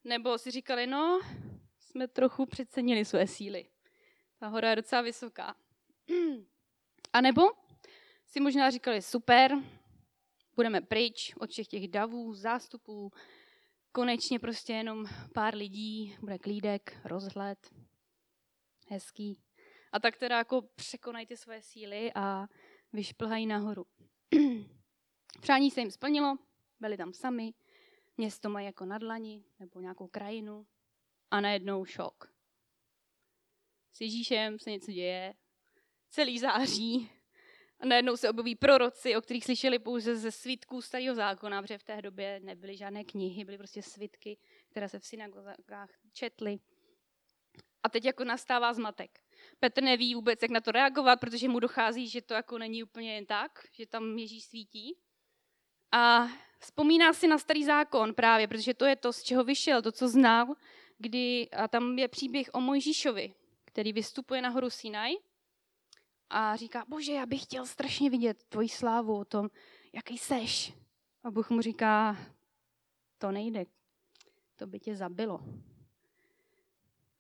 Nebo 0.05 0.39
si 0.39 0.51
říkali, 0.51 0.87
no, 0.87 1.21
jsme 1.79 2.09
trochu 2.09 2.47
přecenili 2.47 3.05
své 3.05 3.27
síly. 3.27 3.71
Ta 4.39 4.49
hora 4.49 4.71
je 4.71 4.77
docela 4.77 5.03
vysoká. 5.03 5.57
A 7.13 7.21
nebo 7.21 7.43
si 8.27 8.41
možná 8.41 8.71
říkali, 8.71 9.03
super, 9.03 9.53
budeme 10.57 10.81
pryč 10.81 11.35
od 11.37 11.51
všech 11.51 11.67
těch 11.67 11.89
davů, 11.89 12.35
zástupů, 12.35 13.13
konečně 13.93 14.39
prostě 14.39 14.73
jenom 14.73 15.07
pár 15.35 15.55
lidí, 15.55 16.17
bude 16.21 16.39
klídek, 16.39 17.01
rozhled, 17.05 17.75
hezký. 18.89 19.43
A 19.93 20.01
tak 20.01 20.17
teda 20.17 20.39
jako 20.39 20.63
překonají 20.63 21.27
ty 21.27 21.37
svoje 21.37 21.63
síly 21.63 22.13
a 22.15 22.47
vyšplhají 22.93 23.47
nahoru. 23.47 23.87
Přání 25.41 25.71
se 25.71 25.81
jim 25.81 25.91
splnilo, 25.91 26.37
byli 26.81 26.97
tam 26.97 27.13
sami, 27.13 27.55
město 28.17 28.49
mají 28.49 28.67
jako 28.67 28.85
na 28.85 28.99
dlani 28.99 29.45
nebo 29.59 29.81
nějakou 29.81 30.07
krajinu 30.07 30.67
a 31.31 31.41
najednou 31.41 31.85
šok. 31.85 32.35
S 33.93 34.01
Ježíšem 34.01 34.59
se 34.59 34.71
něco 34.71 34.93
děje, 34.93 35.35
celý 36.11 36.39
září 36.39 37.11
a 37.81 37.87
najednou 37.87 38.17
se 38.17 38.31
objeví 38.31 38.55
proroci, 38.55 39.17
o 39.17 39.21
kterých 39.21 39.45
slyšeli 39.45 39.79
pouze 39.79 40.17
ze 40.17 40.33
svitků 40.33 40.83
starého 40.83 41.15
zákona, 41.15 41.63
protože 41.63 41.79
v 41.79 41.85
té 41.85 42.03
době 42.03 42.41
nebyly 42.41 42.77
žádné 42.77 43.05
knihy, 43.05 43.45
byly 43.45 43.59
prostě 43.59 43.83
svitky, 43.83 44.39
které 44.71 44.89
se 44.89 44.99
v 44.99 45.07
synagogách 45.07 45.91
četly. 46.13 46.59
A 47.83 47.89
teď 47.89 48.05
jako 48.05 48.25
nastává 48.25 48.75
zmatek. 48.75 49.24
Petr 49.61 49.83
neví 49.83 50.15
vůbec, 50.15 50.43
jak 50.43 50.51
na 50.51 50.61
to 50.61 50.73
reagovat, 50.73 51.21
protože 51.21 51.49
mu 51.49 51.61
dochází, 51.61 52.09
že 52.09 52.23
to 52.23 52.35
jako 52.35 52.59
není 52.59 52.83
úplně 52.83 53.15
jen 53.15 53.27
tak, 53.27 53.67
že 53.73 53.87
tam 53.87 54.19
Ježíš 54.19 54.45
svítí. 54.45 54.97
A 55.93 56.29
vzpomíná 56.59 57.13
si 57.13 57.29
na 57.29 57.39
starý 57.39 57.65
zákon 57.65 58.15
právě, 58.15 58.49
protože 58.49 58.75
to 58.75 58.85
je 58.85 58.97
to, 58.97 59.13
z 59.13 59.23
čeho 59.23 59.45
vyšel, 59.45 59.83
to, 59.83 59.93
co 59.93 60.09
znal, 60.09 60.55
kdy 60.99 61.51
a 61.51 61.69
tam 61.69 61.99
je 61.99 62.09
příběh 62.09 62.51
o 62.53 62.61
Mojžíšovi, 62.61 63.35
který 63.65 63.93
vystupuje 63.93 64.43
na 64.43 64.49
horu 64.49 64.71
Sinaj 64.71 65.15
a 66.31 66.57
říká, 66.57 66.85
bože, 66.89 67.13
já 67.13 67.27
bych 67.27 67.43
chtěl 67.43 67.67
strašně 67.67 68.11
vidět 68.11 68.45
tvoji 68.49 68.69
slávu 68.69 69.19
o 69.19 69.25
tom, 69.25 69.49
jaký 69.93 70.19
seš. 70.19 70.73
A 71.23 71.31
Bůh 71.31 71.51
mu 71.51 71.61
říká, 71.61 72.17
to 73.19 73.31
nejde, 73.31 73.65
to 74.57 74.67
by 74.67 74.81
tě 74.81 74.97
zabilo. 74.97 75.41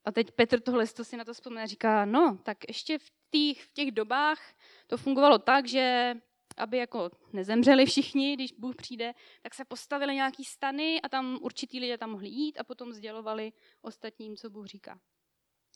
A 0.04 0.12
teď 0.12 0.30
Petr 0.30 0.60
tohle 0.60 0.86
to 0.86 1.04
si 1.04 1.16
na 1.16 1.24
to 1.24 1.34
vzpomíná 1.34 1.62
a 1.62 1.66
říká, 1.66 2.04
no, 2.04 2.38
tak 2.42 2.58
ještě 2.68 2.98
v 2.98 3.10
těch, 3.30 3.64
v 3.64 3.72
těch 3.72 3.92
dobách 3.92 4.54
to 4.86 4.96
fungovalo 4.96 5.38
tak, 5.38 5.68
že 5.68 6.14
aby 6.56 6.78
jako 6.78 7.10
nezemřeli 7.32 7.86
všichni, 7.86 8.34
když 8.34 8.52
Bůh 8.52 8.76
přijde, 8.76 9.14
tak 9.42 9.54
se 9.54 9.64
postavili 9.64 10.14
nějaký 10.14 10.44
stany 10.44 11.00
a 11.00 11.08
tam 11.08 11.38
určitý 11.42 11.80
lidé 11.80 11.98
tam 11.98 12.10
mohli 12.10 12.28
jít 12.28 12.58
a 12.58 12.64
potom 12.64 12.92
sdělovali 12.92 13.52
ostatním, 13.82 14.36
co 14.36 14.50
Bůh 14.50 14.66
říká. 14.66 15.00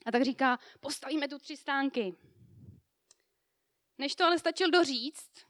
A 0.07 0.13
tak 0.13 0.23
říká, 0.23 0.59
postavíme 0.81 1.29
tu 1.29 1.39
tři 1.39 1.57
stánky. 1.57 2.15
Než 3.99 4.15
to 4.15 4.25
ale 4.25 4.39
stačil 4.39 4.71
doříct, 4.71 5.47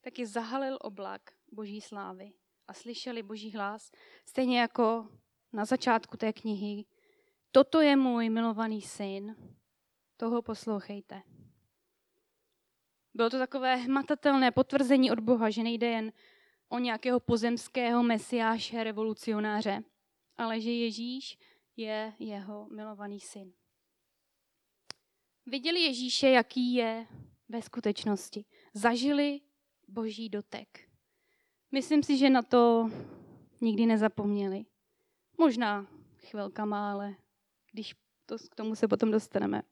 tak 0.00 0.18
je 0.18 0.26
zahalil 0.26 0.78
oblak 0.80 1.22
boží 1.52 1.80
slávy 1.80 2.32
a 2.68 2.74
slyšeli 2.74 3.22
boží 3.22 3.50
hlas, 3.50 3.90
stejně 4.24 4.60
jako 4.60 5.08
na 5.52 5.64
začátku 5.64 6.16
té 6.16 6.32
knihy, 6.32 6.84
Toto 7.52 7.80
je 7.80 7.96
můj 7.96 8.30
milovaný 8.30 8.82
syn, 8.82 9.36
toho 10.16 10.42
poslouchejte. 10.42 11.22
Bylo 13.14 13.30
to 13.30 13.38
takové 13.38 13.76
hmatatelné 13.76 14.50
potvrzení 14.50 15.10
od 15.10 15.20
Boha, 15.20 15.50
že 15.50 15.62
nejde 15.62 15.86
jen 15.86 16.12
o 16.68 16.78
nějakého 16.78 17.20
pozemského 17.20 18.02
mesiáše, 18.02 18.84
revolucionáře, 18.84 19.84
ale 20.36 20.60
že 20.60 20.72
Ježíš 20.72 21.38
je 21.76 22.12
jeho 22.18 22.68
milovaný 22.68 23.20
syn. 23.20 23.52
Viděli 25.46 25.80
Ježíše, 25.80 26.28
jaký 26.28 26.74
je 26.74 27.06
ve 27.48 27.62
skutečnosti. 27.62 28.44
Zažili 28.74 29.40
boží 29.88 30.28
dotek. 30.28 30.88
Myslím 31.72 32.02
si, 32.02 32.16
že 32.16 32.30
na 32.30 32.42
to 32.42 32.90
nikdy 33.60 33.86
nezapomněli. 33.86 34.64
Možná 35.38 35.86
chvilkama, 36.16 36.92
ale 36.92 37.16
když 37.72 37.94
to, 38.26 38.36
k 38.50 38.54
tomu 38.54 38.74
se 38.74 38.88
potom 38.88 39.10
dostaneme. 39.10 39.62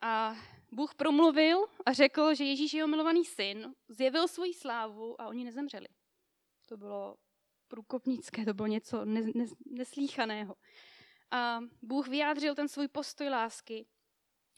A 0.00 0.36
Bůh 0.72 0.94
promluvil 0.94 1.66
a 1.86 1.92
řekl, 1.92 2.34
že 2.34 2.44
Ježíš 2.44 2.72
je 2.74 2.78
jeho 2.78 2.88
milovaný 2.88 3.24
syn, 3.24 3.74
zjevil 3.88 4.28
svoji 4.28 4.54
slávu 4.54 5.20
a 5.20 5.26
oni 5.26 5.44
nezemřeli. 5.44 5.88
To 6.66 6.76
bylo 6.76 7.16
průkopnické, 7.68 8.44
to 8.44 8.54
bylo 8.54 8.66
něco 8.66 9.04
ne, 9.04 9.20
ne, 9.34 9.44
neslíchaného. 9.66 10.54
A 11.30 11.60
Bůh 11.82 12.08
vyjádřil 12.08 12.54
ten 12.54 12.68
svůj 12.68 12.88
postoj 12.88 13.28
lásky. 13.28 13.86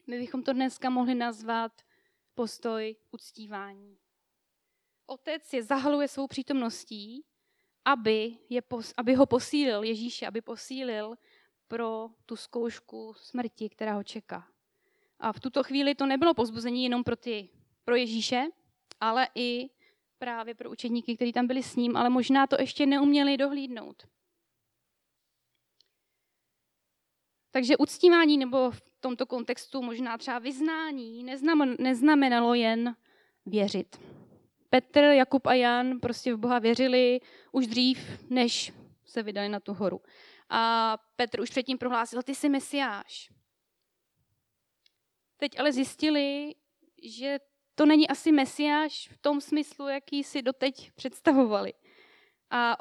My 0.07 0.19
bychom 0.19 0.43
to 0.43 0.53
dneska 0.53 0.91
mohli 0.91 1.15
nazvat 1.15 1.83
postoj 2.35 2.97
uctívání. 3.11 3.99
Otec 5.07 5.53
je 5.53 5.63
zahaluje 5.63 6.09
svou 6.09 6.27
přítomností, 6.27 7.25
aby, 7.85 8.39
je, 8.49 8.63
aby 8.97 9.15
ho 9.15 9.27
posílil, 9.27 9.83
Ježíše, 9.83 10.27
aby 10.27 10.41
posílil 10.41 11.15
pro 11.69 12.09
tu 12.27 12.37
zkoušku 12.37 13.15
smrti, 13.17 13.69
která 13.69 13.95
ho 13.95 14.03
čeká. 14.03 14.49
A 15.21 15.33
v 15.33 15.41
tuto 15.41 15.63
chvíli 15.63 15.95
to 15.95 16.07
nebylo 16.07 16.35
pozbuzení 16.35 16.85
jenom 16.85 17.05
pro, 17.05 17.17
ty, 17.17 17.49
pro 17.85 17.95
Ježíše, 17.97 18.47
ale 19.01 19.29
i 19.35 19.71
právě 20.19 20.55
pro 20.55 20.71
učedníky, 20.71 21.17
kteří 21.17 21.33
tam 21.33 21.47
byli 21.47 21.63
s 21.63 21.77
ním, 21.77 21.97
ale 21.97 22.11
možná 22.11 22.47
to 22.47 22.57
ještě 22.61 22.87
neuměli 22.87 23.37
dohlídnout. 23.37 24.07
Takže 27.51 27.77
uctívání 27.77 28.39
nebo 28.39 28.71
v 28.71 28.83
tomto 29.01 29.27
kontextu 29.27 29.83
možná 29.83 30.19
třeba 30.19 30.39
vyznání 30.39 31.27
neznamenalo 31.79 32.55
jen 32.55 32.97
věřit. 33.47 34.01
Petr, 34.71 35.01
Jakub 35.01 35.47
a 35.47 35.55
Jan 35.55 36.01
prostě 36.01 36.35
v 36.35 36.39
Boha 36.39 36.59
věřili 36.59 37.21
už 37.53 37.67
dřív, 37.67 37.99
než 38.31 38.73
se 39.05 39.23
vydali 39.23 39.49
na 39.49 39.61
tu 39.61 39.75
horu. 39.75 40.01
A 40.49 40.99
Petr 41.17 41.41
už 41.41 41.51
předtím 41.51 41.79
prohlásil, 41.79 42.23
ty 42.23 42.35
jsi 42.35 42.49
mesiáš. 42.49 43.31
Teď 45.37 45.61
ale 45.61 45.73
zjistili, 45.73 46.55
že 47.03 47.39
to 47.75 47.87
není 47.87 48.09
asi 48.09 48.33
mesiáš 48.33 49.09
v 49.09 49.19
tom 49.19 49.41
smyslu, 49.41 49.89
jaký 49.89 50.25
si 50.25 50.43
doteď 50.43 50.93
představovali. 50.93 51.73
A 52.51 52.77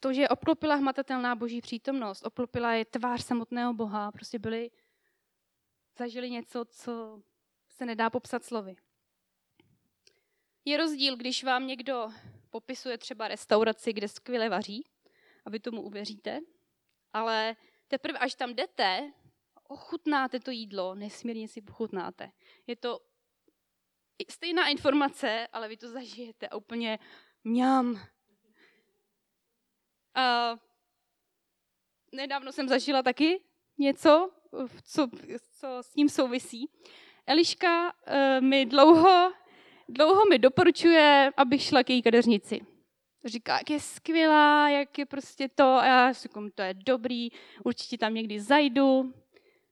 to, 0.00 0.12
že 0.12 0.28
obklopila 0.28 0.74
hmatatelná 0.74 1.34
boží 1.34 1.60
přítomnost, 1.60 2.26
obklopila 2.26 2.72
je 2.72 2.84
tvář 2.84 3.24
samotného 3.24 3.74
Boha, 3.74 4.12
prostě 4.12 4.38
byli, 4.38 4.70
zažili 5.98 6.30
něco, 6.30 6.64
co 6.64 7.22
se 7.68 7.86
nedá 7.86 8.10
popsat 8.10 8.44
slovy. 8.44 8.76
Je 10.64 10.76
rozdíl, 10.76 11.16
když 11.16 11.44
vám 11.44 11.66
někdo 11.66 12.08
popisuje 12.50 12.98
třeba 12.98 13.28
restauraci, 13.28 13.92
kde 13.92 14.08
skvěle 14.08 14.48
vaří, 14.48 14.84
a 15.44 15.50
vy 15.50 15.60
tomu 15.60 15.82
uvěříte, 15.82 16.40
ale 17.12 17.56
teprve 17.88 18.18
až 18.18 18.34
tam 18.34 18.54
jdete, 18.54 19.12
ochutnáte 19.68 20.40
to 20.40 20.50
jídlo, 20.50 20.94
nesmírně 20.94 21.48
si 21.48 21.62
pochutnáte. 21.62 22.30
Je 22.66 22.76
to 22.76 23.00
stejná 24.28 24.68
informace, 24.68 25.48
ale 25.52 25.68
vy 25.68 25.76
to 25.76 25.88
zažijete 25.88 26.48
a 26.48 26.56
úplně 26.56 26.98
mňam. 27.44 28.00
A 30.14 30.56
nedávno 32.12 32.52
jsem 32.52 32.68
zažila 32.68 33.02
taky 33.02 33.44
něco, 33.78 34.30
co, 34.84 35.08
co 35.58 35.82
s 35.82 35.92
tím 35.92 36.08
souvisí. 36.08 36.70
Eliška 37.26 37.92
uh, 37.92 38.40
mi 38.40 38.66
dlouho, 38.66 39.32
dlouho 39.88 40.24
mi 40.24 40.38
doporučuje, 40.38 41.32
abych 41.36 41.62
šla 41.62 41.82
k 41.82 41.90
její 41.90 42.02
kadeřnici. 42.02 42.60
Říká, 43.24 43.58
jak 43.58 43.70
je 43.70 43.80
skvělá, 43.80 44.68
jak 44.68 44.98
je 44.98 45.06
prostě 45.06 45.48
to, 45.48 45.64
a 45.64 45.86
já 45.86 46.12
říkám, 46.12 46.50
to 46.54 46.62
je 46.62 46.74
dobrý, 46.74 47.28
určitě 47.64 47.98
tam 47.98 48.14
někdy 48.14 48.40
zajdu. 48.40 49.14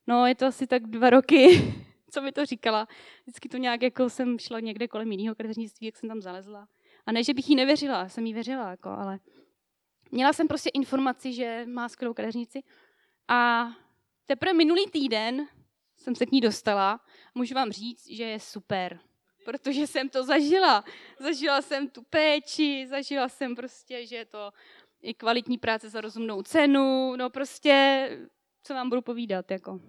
No, 0.07 0.27
je 0.27 0.35
to 0.35 0.47
asi 0.47 0.67
tak 0.67 0.83
dva 0.87 1.11
roky, 1.11 1.75
co 2.11 2.23
mi 2.23 2.33
to 2.33 2.47
říkala. 2.47 2.89
Vždycky 3.23 3.49
to 3.49 3.57
nějak, 3.57 3.83
jako 3.83 4.11
jsem 4.11 4.39
šla 4.39 4.61
někde 4.61 4.89
kolem 4.89 5.13
jiného 5.13 5.35
kadeřnictví, 5.35 5.87
jak 5.87 5.97
jsem 5.97 6.09
tam 6.09 6.23
zalezla. 6.23 6.69
A 7.07 7.13
ne, 7.13 7.25
že 7.25 7.35
bych 7.35 7.51
jí 7.51 7.57
nevěřila, 7.57 8.09
jsem 8.09 8.27
jí 8.27 8.35
věřila, 8.35 8.71
jako, 8.71 8.89
ale 8.89 9.19
měla 10.11 10.33
jsem 10.33 10.49
prostě 10.49 10.71
informaci, 10.71 11.33
že 11.33 11.67
má 11.69 11.89
skvělou 11.89 12.15
kadeřnici. 12.15 12.63
A 13.29 13.71
teprve 14.27 14.53
minulý 14.53 14.87
týden 14.87 15.49
jsem 15.97 16.15
se 16.15 16.27
k 16.27 16.33
ní 16.33 16.41
dostala. 16.41 17.01
Můžu 17.35 17.55
vám 17.55 17.73
říct, 17.73 18.07
že 18.11 18.25
je 18.25 18.41
super, 18.41 19.01
protože 19.49 19.87
jsem 19.87 20.09
to 20.09 20.25
zažila. 20.25 20.85
Zažila 21.19 21.63
jsem 21.63 21.89
tu 21.89 22.03
péči, 22.03 22.87
zažila 22.87 23.29
jsem 23.29 23.57
prostě, 23.57 24.07
že 24.07 24.17
je 24.17 24.25
to 24.25 24.53
i 25.03 25.15
kvalitní 25.15 25.59
práce 25.59 25.89
za 25.89 26.01
rozumnou 26.01 26.43
cenu, 26.43 27.17
no 27.17 27.31
prostě, 27.31 28.09
co 28.63 28.75
vám 28.75 28.89
budu 28.89 29.03
povídat, 29.03 29.51
jako. 29.51 29.81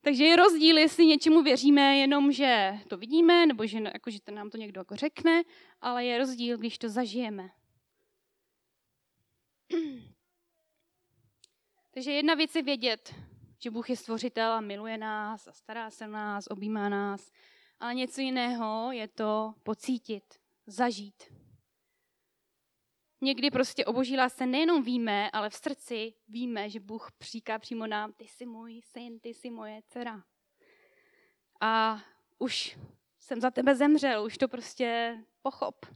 Takže 0.00 0.24
je 0.24 0.36
rozdíl, 0.36 0.78
jestli 0.78 1.06
něčemu 1.06 1.42
věříme 1.42 1.96
jenom, 1.96 2.32
že 2.32 2.78
to 2.88 2.96
vidíme, 2.96 3.46
nebo 3.46 3.66
že, 3.66 3.78
jako, 3.78 4.10
že 4.10 4.20
to 4.20 4.32
nám 4.32 4.50
to 4.50 4.56
někdo 4.56 4.80
jako 4.80 4.96
řekne, 4.96 5.42
ale 5.80 6.04
je 6.04 6.18
rozdíl, 6.18 6.58
když 6.58 6.78
to 6.78 6.88
zažijeme. 6.88 7.50
Takže 11.94 12.12
jedna 12.12 12.34
věc 12.34 12.54
je 12.54 12.62
vědět, 12.62 13.14
že 13.58 13.70
Bůh 13.70 13.90
je 13.90 13.96
stvořitel 13.96 14.52
a 14.52 14.60
miluje 14.60 14.98
nás 14.98 15.48
a 15.48 15.52
stará 15.52 15.90
se 15.90 16.04
o 16.04 16.10
nás, 16.10 16.46
objímá 16.46 16.88
nás. 16.88 17.30
Ale 17.80 17.94
něco 17.94 18.20
jiného 18.20 18.92
je 18.92 19.08
to 19.08 19.54
pocítit, 19.62 20.34
zažít. 20.66 21.22
Někdy 23.20 23.50
prostě 23.50 23.84
o 23.84 23.92
boží 23.92 24.16
lásce 24.16 24.46
nejenom 24.46 24.82
víme, 24.82 25.30
ale 25.30 25.50
v 25.50 25.54
srdci 25.54 26.14
víme, 26.28 26.70
že 26.70 26.80
Bůh 26.80 27.10
říká 27.20 27.58
přímo 27.58 27.86
nám, 27.86 28.12
ty 28.12 28.24
jsi 28.24 28.46
můj 28.46 28.80
syn, 28.82 29.20
ty 29.20 29.28
jsi 29.28 29.50
moje 29.50 29.82
dcera. 29.88 30.24
A 31.60 32.02
už 32.38 32.78
jsem 33.18 33.40
za 33.40 33.50
tebe 33.50 33.74
zemřel, 33.74 34.24
už 34.24 34.38
to 34.38 34.48
prostě 34.48 35.18
pochop. 35.42 35.86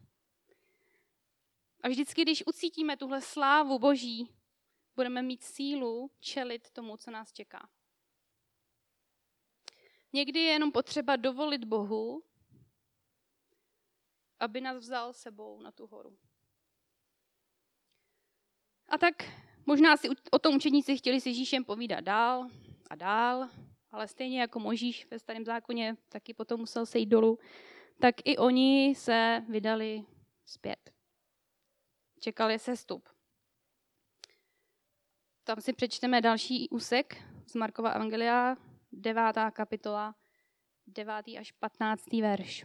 A 1.82 1.88
vždycky, 1.88 2.22
když 2.22 2.46
ucítíme 2.46 2.96
tuhle 2.96 3.20
slávu 3.20 3.78
Boží, 3.78 4.28
budeme 4.96 5.22
mít 5.22 5.44
sílu 5.44 6.10
čelit 6.20 6.70
tomu, 6.70 6.96
co 6.96 7.10
nás 7.10 7.32
čeká. 7.32 7.68
Někdy 10.12 10.40
je 10.40 10.52
jenom 10.52 10.72
potřeba 10.72 11.16
dovolit 11.16 11.64
Bohu, 11.64 12.22
aby 14.40 14.60
nás 14.60 14.76
vzal 14.76 15.12
sebou 15.12 15.60
na 15.60 15.72
tu 15.72 15.86
horu. 15.86 16.18
A 18.88 18.98
tak 18.98 19.14
možná 19.66 19.96
si 19.96 20.08
o 20.30 20.38
tom 20.38 20.56
učedníci 20.56 20.96
chtěli 20.96 21.20
s 21.20 21.26
Ježíšem 21.26 21.64
povídat 21.64 22.00
dál 22.00 22.48
a 22.90 22.94
dál, 22.94 23.48
ale 23.90 24.08
stejně 24.08 24.40
jako 24.40 24.60
Možíš 24.60 25.06
ve 25.10 25.18
starém 25.18 25.44
zákoně 25.44 25.96
taky 26.08 26.34
potom 26.34 26.60
musel 26.60 26.86
sejít 26.86 27.08
dolů, 27.08 27.38
tak 28.00 28.14
i 28.24 28.36
oni 28.36 28.94
se 28.94 29.44
vydali 29.48 30.04
zpět. 30.44 30.92
Čekali 32.20 32.58
sestup. 32.58 33.08
Tam 35.44 35.60
si 35.60 35.72
přečteme 35.72 36.20
další 36.20 36.68
úsek 36.68 37.22
z 37.46 37.54
Markova 37.54 37.90
Evangelia, 37.90 38.56
devátá 38.92 39.50
kapitola, 39.50 40.14
devátý 40.86 41.38
až 41.38 41.52
patnáctý 41.52 42.22
verš. 42.22 42.64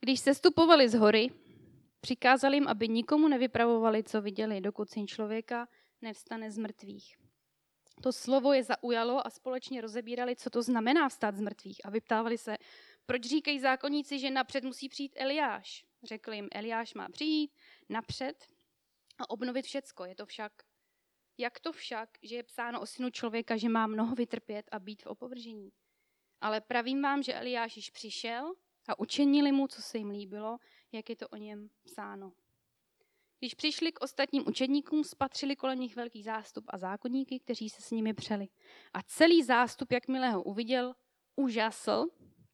Když 0.00 0.20
se 0.20 0.34
stupovali 0.34 0.88
z 0.88 0.94
hory, 0.94 1.30
přikázal 2.00 2.54
jim, 2.54 2.68
aby 2.68 2.88
nikomu 2.88 3.28
nevypravovali, 3.28 4.04
co 4.04 4.22
viděli, 4.22 4.60
dokud 4.60 4.90
syn 4.90 5.06
člověka 5.06 5.68
nevstane 6.02 6.50
z 6.50 6.58
mrtvých. 6.58 7.16
To 8.02 8.12
slovo 8.12 8.52
je 8.52 8.62
zaujalo 8.62 9.26
a 9.26 9.30
společně 9.30 9.80
rozebírali, 9.80 10.36
co 10.36 10.50
to 10.50 10.62
znamená 10.62 11.08
vstát 11.08 11.36
z 11.36 11.40
mrtvých 11.40 11.86
a 11.86 11.90
vyptávali 11.90 12.38
se, 12.38 12.56
proč 13.06 13.22
říkají 13.22 13.60
zákonníci, 13.60 14.18
že 14.18 14.30
napřed 14.30 14.64
musí 14.64 14.88
přijít 14.88 15.12
Eliáš. 15.16 15.84
Řekl 16.02 16.32
jim, 16.32 16.48
Eliáš 16.52 16.94
má 16.94 17.08
přijít 17.08 17.50
napřed 17.88 18.46
a 19.18 19.30
obnovit 19.30 19.64
všecko. 19.64 20.04
Je 20.04 20.14
to 20.14 20.26
však, 20.26 20.52
jak 21.38 21.60
to 21.60 21.72
však, 21.72 22.08
že 22.22 22.36
je 22.36 22.42
psáno 22.42 22.80
o 22.80 22.86
synu 22.86 23.10
člověka, 23.10 23.56
že 23.56 23.68
má 23.68 23.86
mnoho 23.86 24.14
vytrpět 24.14 24.68
a 24.72 24.78
být 24.78 25.02
v 25.02 25.06
opovržení. 25.06 25.72
Ale 26.40 26.60
pravím 26.60 27.02
vám, 27.02 27.22
že 27.22 27.34
Eliáš 27.34 27.76
již 27.76 27.90
přišel 27.90 28.54
a 28.88 28.98
učinili 28.98 29.52
mu, 29.52 29.68
co 29.68 29.82
se 29.82 29.98
jim 29.98 30.10
líbilo, 30.10 30.58
jak 30.92 31.10
je 31.10 31.16
to 31.16 31.28
o 31.28 31.36
něm 31.36 31.68
psáno. 31.84 32.32
Když 33.38 33.54
přišli 33.54 33.92
k 33.92 34.00
ostatním 34.00 34.48
učedníkům, 34.48 35.04
spatřili 35.04 35.56
kolem 35.56 35.80
nich 35.80 35.96
velký 35.96 36.22
zástup 36.22 36.64
a 36.68 36.78
zákonníky, 36.78 37.40
kteří 37.40 37.68
se 37.68 37.82
s 37.82 37.90
nimi 37.90 38.14
přeli. 38.14 38.48
A 38.94 39.02
celý 39.02 39.42
zástup, 39.42 39.92
jakmile 39.92 40.30
ho 40.30 40.42
uviděl, 40.42 40.94
úžasl, 41.36 42.06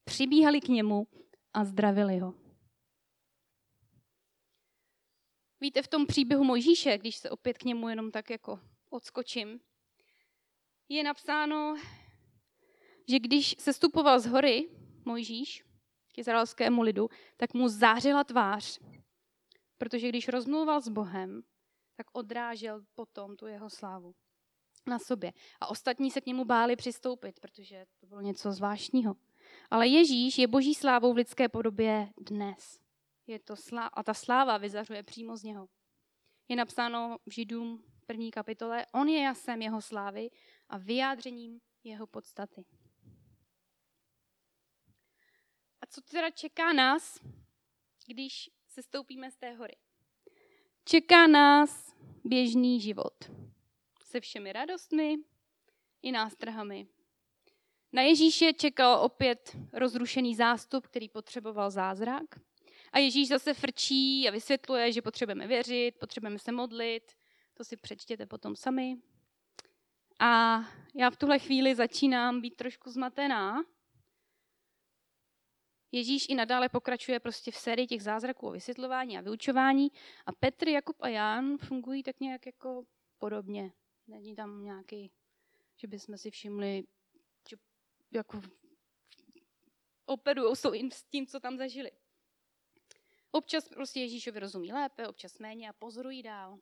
přibíhali 0.04 0.60
k 0.60 0.68
němu 0.68 1.06
a 1.54 1.64
zdravili 1.64 2.18
ho. 2.18 2.49
Víte, 5.62 5.83
v 5.83 5.88
tom 5.88 6.07
příběhu 6.07 6.44
Mojžíše, 6.44 6.99
když 6.99 7.16
se 7.16 7.31
opět 7.31 7.59
k 7.59 7.64
němu 7.64 7.88
jenom 7.88 8.11
tak 8.11 8.31
jako 8.31 8.61
odskočím, 8.90 9.61
je 10.88 11.05
napsáno, 11.05 11.77
že 13.09 13.18
když 13.18 13.55
se 13.59 13.73
stupoval 13.73 14.20
z 14.20 14.27
hory 14.27 14.68
Mojžíš 15.05 15.64
k 16.14 16.18
izraelskému 16.18 16.83
lidu, 16.83 17.09
tak 17.37 17.55
mu 17.55 17.68
zářila 17.68 18.25
tvář, 18.25 18.81
protože 19.79 20.09
když 20.09 20.29
rozmluval 20.29 20.81
s 20.81 20.88
Bohem, 20.88 21.42
tak 21.96 22.07
odrážel 22.12 22.85
potom 22.94 23.37
tu 23.37 23.46
jeho 23.46 23.70
slávu 23.70 24.14
na 24.87 24.99
sobě. 24.99 25.33
A 25.61 25.66
ostatní 25.66 26.11
se 26.11 26.20
k 26.20 26.27
němu 26.27 26.44
báli 26.44 26.77
přistoupit, 26.77 27.40
protože 27.40 27.87
to 28.01 28.07
bylo 28.07 28.20
něco 28.20 28.53
zvláštního. 28.53 29.16
Ale 29.70 29.87
Ježíš 29.87 30.38
je 30.38 30.46
boží 30.46 30.75
slávou 30.75 31.12
v 31.12 31.16
lidské 31.16 31.49
podobě 31.49 32.09
dnes 32.20 32.81
je 33.30 33.38
to 33.38 33.54
slá- 33.54 33.90
a 33.92 34.02
ta 34.02 34.14
sláva 34.14 34.58
vyzařuje 34.58 35.02
přímo 35.02 35.36
z 35.36 35.42
něho. 35.42 35.68
Je 36.48 36.56
napsáno 36.56 37.18
v 37.26 37.32
Židům 37.32 37.84
první 38.06 38.30
kapitole, 38.30 38.86
on 38.92 39.08
je 39.08 39.22
jasem 39.22 39.62
jeho 39.62 39.82
slávy 39.82 40.30
a 40.68 40.78
vyjádřením 40.78 41.60
jeho 41.84 42.06
podstaty. 42.06 42.64
A 45.80 45.86
co 45.86 46.00
teda 46.00 46.30
čeká 46.30 46.72
nás, 46.72 47.18
když 48.06 48.50
se 48.68 48.82
stoupíme 48.82 49.30
z 49.30 49.36
té 49.36 49.52
hory? 49.52 49.76
Čeká 50.84 51.26
nás 51.26 51.94
běžný 52.24 52.80
život 52.80 53.14
se 54.10 54.20
všemi 54.20 54.52
radostmi 54.52 55.16
i 56.02 56.12
nástrahami. 56.12 56.86
Na 57.92 58.02
Ježíše 58.02 58.52
čekal 58.52 59.04
opět 59.04 59.56
rozrušený 59.72 60.36
zástup, 60.36 60.86
který 60.86 61.08
potřeboval 61.08 61.70
zázrak. 61.70 62.24
A 62.92 62.98
Ježíš 62.98 63.29
zase 63.29 63.55
frčí 63.55 64.29
a 64.29 64.31
vysvětluje, 64.31 64.92
že 64.92 65.03
potřebujeme 65.03 65.46
věřit, 65.46 65.98
potřebujeme 65.98 66.38
se 66.38 66.53
modlit. 66.53 67.12
To 67.55 67.64
si 67.64 67.76
přečtěte 67.76 68.26
potom 68.26 68.57
sami. 68.57 68.96
A 70.18 70.61
já 70.94 71.11
v 71.11 71.16
tuhle 71.16 71.38
chvíli 71.38 71.74
začínám 71.74 72.40
být 72.40 72.57
trošku 72.57 72.90
zmatená. 72.90 73.64
Ježíš 75.92 76.26
i 76.29 76.35
nadále 76.35 76.68
pokračuje 76.68 77.20
prostě 77.20 77.50
v 77.50 77.57
sérii 77.57 77.87
těch 77.87 78.03
zázraků 78.03 78.46
o 78.46 78.50
vysvětlování 78.50 79.18
a 79.18 79.20
vyučování 79.20 79.88
a 80.26 80.33
Petr, 80.33 80.68
Jakub 80.68 80.96
a 81.00 81.09
Jan 81.09 81.59
fungují 81.59 82.03
tak 82.03 82.20
nějak 82.20 82.46
jako 82.46 82.85
podobně. 83.18 83.72
Není 84.07 84.35
tam 84.35 84.64
nějaký, 84.64 85.11
že 85.76 85.87
bychom 85.87 86.18
si 86.18 86.31
všimli, 86.31 86.85
že 87.48 87.57
jako 88.11 88.42
operují 90.07 90.57
s 90.92 91.03
tím, 91.03 91.26
co 91.26 91.40
tam 91.40 91.59
zažili. 91.59 91.90
Občas 93.30 93.68
prostě 93.68 94.00
Ježíšovi 94.00 94.40
rozumí 94.40 94.72
lépe, 94.72 95.08
občas 95.08 95.38
méně 95.38 95.68
a 95.68 95.72
pozorují 95.72 96.22
dál. 96.22 96.58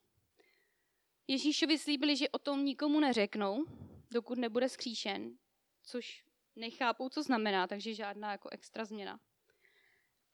Ježíšovi 1.28 1.78
slíbili, 1.78 2.16
že 2.16 2.28
o 2.28 2.38
tom 2.38 2.64
nikomu 2.64 3.00
neřeknou, 3.00 3.64
dokud 4.10 4.38
nebude 4.38 4.68
skříšen, 4.68 5.38
což 5.82 6.24
nechápou, 6.56 7.08
co 7.08 7.22
znamená, 7.22 7.66
takže 7.66 7.94
žádná 7.94 8.32
jako 8.32 8.48
extra 8.48 8.84
změna. 8.84 9.20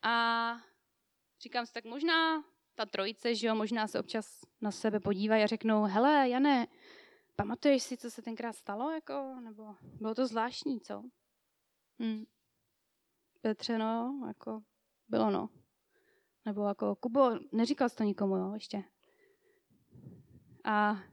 A 0.01 0.55
říkám 1.41 1.65
si, 1.65 1.73
tak 1.73 1.85
možná 1.85 2.43
ta 2.75 2.85
trojice, 2.85 3.35
že 3.35 3.47
jo, 3.47 3.55
možná 3.55 3.87
se 3.87 3.99
občas 3.99 4.41
na 4.61 4.71
sebe 4.71 4.99
podívají 4.99 5.43
a 5.43 5.47
řeknou, 5.47 5.83
hele, 5.83 6.29
Jane, 6.29 6.67
pamatuješ 7.35 7.83
si, 7.83 7.97
co 7.97 8.11
se 8.11 8.21
tenkrát 8.21 8.53
stalo, 8.53 8.91
jako, 8.91 9.35
nebo 9.41 9.75
bylo 9.81 10.15
to 10.15 10.27
zvláštní, 10.27 10.81
co? 10.81 11.03
Hm. 12.01 12.25
Petře, 13.41 13.77
no, 13.77 14.23
jako, 14.27 14.63
bylo 15.07 15.31
no. 15.31 15.49
Nebo 16.45 16.67
jako, 16.67 16.95
Kubo, 16.95 17.31
neříkal 17.51 17.89
jsi 17.89 17.95
to 17.95 18.03
nikomu, 18.03 18.35
jo, 18.35 18.53
ještě. 18.53 18.83
A 20.63 21.03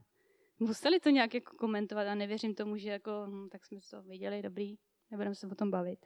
museli 0.59 0.99
to 0.99 1.09
nějak 1.09 1.33
jako 1.33 1.57
komentovat 1.57 2.07
a 2.07 2.15
nevěřím 2.15 2.55
tomu, 2.55 2.77
že 2.77 2.89
jako, 2.89 3.11
hm, 3.27 3.49
tak 3.49 3.65
jsme 3.65 3.79
to 3.89 4.01
viděli, 4.01 4.41
dobrý, 4.41 4.77
nebudeme 5.11 5.35
se 5.35 5.47
o 5.47 5.55
tom 5.55 5.71
bavit. 5.71 6.05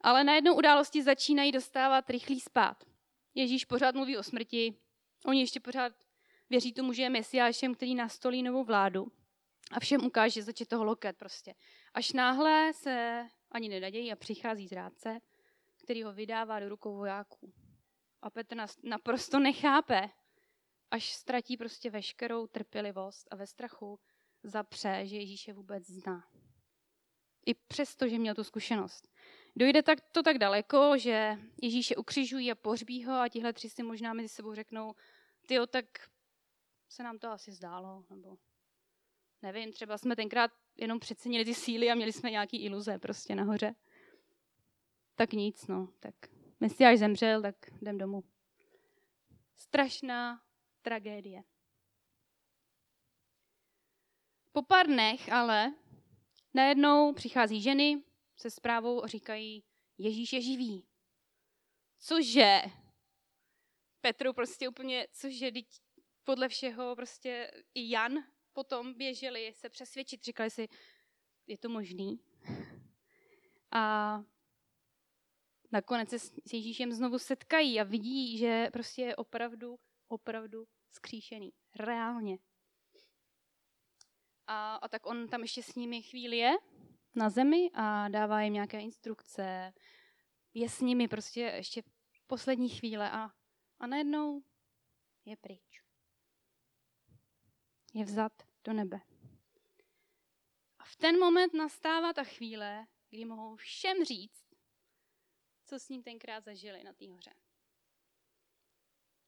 Ale 0.00 0.24
najednou 0.24 0.56
události 0.56 1.02
začínají 1.02 1.52
dostávat 1.52 2.10
rychlý 2.10 2.40
spát. 2.40 2.84
Ježíš 3.34 3.64
pořád 3.64 3.94
mluví 3.94 4.16
o 4.16 4.22
smrti, 4.22 4.74
oni 5.26 5.40
ještě 5.40 5.60
pořád 5.60 5.92
věří 6.50 6.72
tomu, 6.72 6.92
že 6.92 7.02
je 7.02 7.10
mesiášem, 7.10 7.74
který 7.74 7.94
nastolí 7.94 8.42
novou 8.42 8.64
vládu 8.64 9.06
a 9.70 9.80
všem 9.80 10.04
ukáže, 10.06 10.42
zač 10.42 10.60
je 10.60 10.66
toho 10.66 10.84
loket 10.84 11.16
prostě. 11.16 11.54
Až 11.94 12.12
náhle 12.12 12.72
se 12.74 13.26
ani 13.50 13.68
nedadějí 13.68 14.12
a 14.12 14.16
přichází 14.16 14.68
zrádce, 14.68 15.20
který 15.84 16.02
ho 16.02 16.12
vydává 16.12 16.60
do 16.60 16.68
rukou 16.68 16.96
vojáků. 16.96 17.52
A 18.22 18.30
Petr 18.30 18.56
nás 18.56 18.78
naprosto 18.82 19.38
nechápe, 19.38 20.10
až 20.90 21.12
ztratí 21.12 21.56
prostě 21.56 21.90
veškerou 21.90 22.46
trpělivost 22.46 23.28
a 23.30 23.36
ve 23.36 23.46
strachu 23.46 24.00
zapře, 24.42 25.00
že 25.04 25.16
Ježíše 25.16 25.52
vůbec 25.52 25.86
zná. 25.86 26.28
I 27.46 27.54
přesto, 27.54 28.08
že 28.08 28.18
měl 28.18 28.34
tu 28.34 28.44
zkušenost. 28.44 29.08
Dojde 29.56 29.82
tak, 29.82 30.00
to 30.00 30.22
tak 30.22 30.38
daleko, 30.38 30.98
že 30.98 31.38
Ježíše 31.62 31.96
ukřižují 31.96 32.52
a 32.52 32.54
pohřbí 32.54 33.04
ho 33.04 33.14
a 33.14 33.28
tihle 33.28 33.52
tři 33.52 33.70
si 33.70 33.82
možná 33.82 34.12
mezi 34.12 34.28
sebou 34.28 34.54
řeknou, 34.54 34.94
ty 35.46 35.56
tak 35.70 35.84
se 36.88 37.02
nám 37.02 37.18
to 37.18 37.28
asi 37.28 37.52
zdálo, 37.52 38.04
nebo 38.10 38.38
nevím, 39.42 39.72
třeba 39.72 39.98
jsme 39.98 40.16
tenkrát 40.16 40.50
jenom 40.76 41.00
přecenili 41.00 41.44
ty 41.44 41.54
síly 41.54 41.90
a 41.90 41.94
měli 41.94 42.12
jsme 42.12 42.30
nějaký 42.30 42.64
iluze 42.64 42.98
prostě 42.98 43.34
nahoře. 43.34 43.74
Tak 45.14 45.32
nic, 45.32 45.66
no, 45.66 45.88
tak 46.00 46.14
Mesiáš 46.62 46.98
zemřel, 46.98 47.42
tak 47.42 47.56
jdem 47.82 47.98
domů. 47.98 48.24
Strašná 49.56 50.42
tragédie. 50.82 51.42
Po 54.52 54.62
pár 54.62 54.86
dnech 54.86 55.32
ale 55.32 55.74
najednou 56.54 57.12
přichází 57.12 57.62
ženy 57.62 58.02
se 58.36 58.50
zprávou 58.50 59.04
a 59.04 59.06
říkají, 59.06 59.64
Ježíš 59.98 60.32
je 60.32 60.40
živý. 60.40 60.86
Cože? 61.98 62.60
Petru 64.00 64.32
prostě 64.32 64.68
úplně, 64.68 65.06
cože, 65.12 65.50
podle 66.24 66.48
všeho 66.48 66.96
prostě 66.96 67.50
i 67.74 67.90
Jan 67.90 68.12
potom 68.52 68.94
běželi 68.94 69.52
se 69.54 69.68
přesvědčit, 69.68 70.24
říkali 70.24 70.50
si, 70.50 70.68
je 71.46 71.58
to 71.58 71.68
možný? 71.68 72.20
A 73.70 74.24
nakonec 75.72 76.10
se 76.10 76.18
s 76.18 76.52
Ježíšem 76.52 76.92
znovu 76.92 77.18
setkají 77.18 77.80
a 77.80 77.84
vidí, 77.84 78.38
že 78.38 78.68
prostě 78.72 79.02
je 79.02 79.16
opravdu, 79.16 79.78
opravdu 80.08 80.64
skříšený. 80.90 81.52
Reálně. 81.76 82.38
A, 84.46 84.74
a 84.74 84.88
tak 84.88 85.06
on 85.06 85.28
tam 85.28 85.42
ještě 85.42 85.62
s 85.62 85.74
nimi 85.74 86.02
chvíli 86.02 86.36
je 86.36 86.52
na 87.14 87.30
zemi 87.30 87.70
a 87.74 88.08
dává 88.08 88.42
jim 88.42 88.52
nějaké 88.52 88.80
instrukce. 88.80 89.72
Je 90.54 90.68
s 90.68 90.80
nimi 90.80 91.08
prostě 91.08 91.40
ještě 91.40 91.82
poslední 92.26 92.68
chvíle 92.68 93.10
a, 93.10 93.30
a 93.78 93.86
najednou 93.86 94.42
je 95.24 95.36
pryč. 95.36 95.82
Je 97.94 98.04
vzat 98.04 98.32
do 98.64 98.72
nebe. 98.72 99.00
A 100.78 100.84
v 100.84 100.96
ten 100.96 101.18
moment 101.18 101.54
nastává 101.54 102.12
ta 102.12 102.24
chvíle, 102.24 102.86
kdy 103.10 103.24
mohou 103.24 103.56
všem 103.56 104.04
říct, 104.04 104.41
co 105.72 105.78
s 105.78 105.88
ním 105.88 106.02
tenkrát 106.02 106.44
zažili 106.44 106.84
na 106.84 106.92
té 106.92 107.08
hoře. 107.10 107.34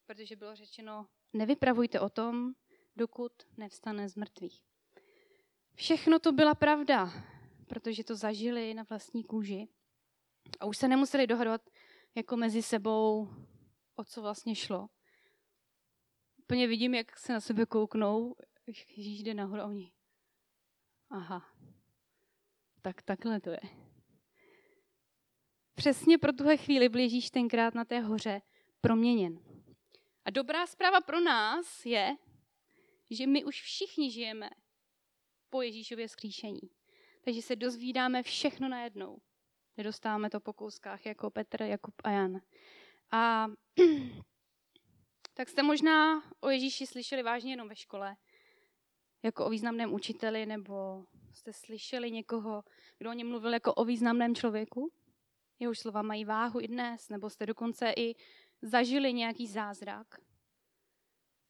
Protože 0.06 0.36
bylo 0.36 0.56
řečeno, 0.56 1.08
nevypravujte 1.32 2.00
o 2.00 2.08
tom, 2.08 2.54
dokud 2.96 3.32
nevstane 3.56 4.08
z 4.08 4.16
mrtvých. 4.16 4.62
Všechno 5.74 6.18
to 6.18 6.32
byla 6.32 6.54
pravda, 6.54 7.10
protože 7.66 8.04
to 8.04 8.16
zažili 8.16 8.74
na 8.74 8.82
vlastní 8.82 9.24
kůži. 9.24 9.68
A 10.60 10.66
už 10.66 10.76
se 10.76 10.88
nemuseli 10.88 11.26
dohadovat 11.26 11.70
jako 12.14 12.36
mezi 12.36 12.62
sebou, 12.62 13.28
o 13.96 14.04
co 14.04 14.22
vlastně 14.22 14.54
šlo. 14.54 14.88
Úplně 16.38 16.66
vidím, 16.66 16.94
jak 16.94 17.18
se 17.18 17.32
na 17.32 17.40
sebe 17.40 17.66
kouknou, 17.66 18.36
Ježíš 18.96 19.22
jde 19.22 19.34
nahoru 19.34 19.62
a 19.62 19.66
oni. 19.66 19.92
Aha, 21.10 21.54
tak 22.82 23.02
takhle 23.02 23.40
to 23.40 23.50
je. 23.50 23.83
Přesně 25.74 26.18
pro 26.18 26.32
tuhle 26.32 26.56
chvíli 26.56 26.88
byl 26.88 27.00
Ježíš 27.00 27.30
tenkrát 27.30 27.74
na 27.74 27.84
té 27.84 28.00
hoře 28.00 28.42
proměněn. 28.80 29.38
A 30.24 30.30
dobrá 30.30 30.66
zpráva 30.66 31.00
pro 31.00 31.20
nás 31.20 31.86
je, 31.86 32.16
že 33.10 33.26
my 33.26 33.44
už 33.44 33.62
všichni 33.62 34.10
žijeme 34.10 34.50
po 35.50 35.62
Ježíšově 35.62 36.08
skříšení. 36.08 36.70
Takže 37.24 37.42
se 37.42 37.56
dozvídáme 37.56 38.22
všechno 38.22 38.68
najednou. 38.68 39.18
Nedostáváme 39.76 40.30
to 40.30 40.40
po 40.40 40.52
kouskách 40.52 41.06
jako 41.06 41.30
Petr, 41.30 41.62
Jakub 41.62 41.94
a 42.04 42.10
Jan. 42.10 42.40
A 43.10 43.46
tak 45.34 45.48
jste 45.48 45.62
možná 45.62 46.22
o 46.40 46.48
Ježíši 46.48 46.86
slyšeli 46.86 47.22
vážně 47.22 47.52
jenom 47.52 47.68
ve 47.68 47.76
škole, 47.76 48.16
jako 49.22 49.46
o 49.46 49.50
významném 49.50 49.92
učiteli, 49.92 50.46
nebo 50.46 51.04
jste 51.34 51.52
slyšeli 51.52 52.10
někoho, 52.10 52.64
kdo 52.98 53.10
o 53.10 53.12
něm 53.12 53.28
mluvil 53.28 53.52
jako 53.52 53.74
o 53.74 53.84
významném 53.84 54.34
člověku? 54.34 54.92
Jehož 55.64 55.78
slova 55.78 56.02
mají 56.02 56.24
váhu 56.24 56.60
i 56.60 56.68
dnes, 56.68 57.08
nebo 57.08 57.30
jste 57.30 57.46
dokonce 57.46 57.92
i 57.96 58.14
zažili 58.62 59.12
nějaký 59.12 59.46
zázrak, 59.46 60.20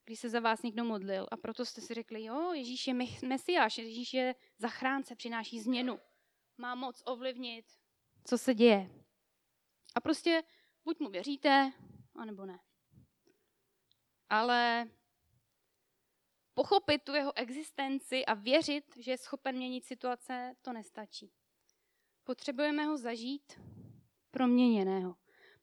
když 0.05 0.21
se 0.21 0.29
za 0.29 0.41
vás 0.41 0.63
někdo 0.63 0.85
modlil 0.85 1.27
a 1.31 1.37
proto 1.37 1.65
jste 1.65 1.81
si 1.81 1.95
řekli, 1.95 2.25
jo, 2.25 2.53
Ježíš 2.53 2.87
je 2.87 2.95
mesiáš, 3.25 3.79
Ježíš 3.79 4.15
je 4.15 4.35
zachránce, 4.59 5.17
přináší 5.17 5.61
změnu, 5.61 6.01
má 6.59 6.75
moc 6.75 7.03
ovlivnit, 7.07 7.67
co 8.25 8.39
se 8.39 8.55
děje. 8.55 8.91
A 9.95 10.01
prostě 10.01 10.43
buď 10.85 11.01
mu 11.01 11.11
věříte, 11.11 11.73
anebo 12.17 12.47
ne. 12.47 12.61
Ale 14.29 14.91
pochopit 16.55 17.03
tu 17.03 17.13
jeho 17.15 17.39
existenci 17.39 18.27
a 18.27 18.35
věřit, 18.35 18.97
že 18.97 19.11
je 19.11 19.19
schopen 19.19 19.57
měnit 19.57 19.85
situace, 19.85 20.55
to 20.63 20.73
nestačí. 20.73 21.33
Potřebujeme 22.25 22.85
ho 22.85 22.97
zažít 22.97 23.61
proměněného. 24.35 25.17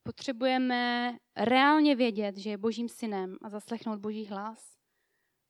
Potřebujeme 0.04 1.18
reálně 1.36 1.96
vědět, 1.96 2.38
že 2.38 2.50
je 2.50 2.58
Božím 2.58 2.90
synem 2.90 3.38
a 3.42 3.50
zaslechnout 3.50 4.00
Boží 4.00 4.26
hlas 4.26 4.78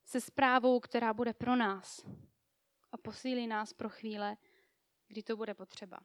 se 0.04 0.20
zprávou, 0.20 0.80
která 0.80 1.14
bude 1.14 1.34
pro 1.34 1.56
nás 1.56 2.06
a 2.92 2.96
posílí 2.96 3.46
nás 3.46 3.72
pro 3.72 3.88
chvíle, 3.88 4.36
kdy 5.08 5.22
to 5.22 5.36
bude 5.36 5.54
potřeba. 5.54 5.98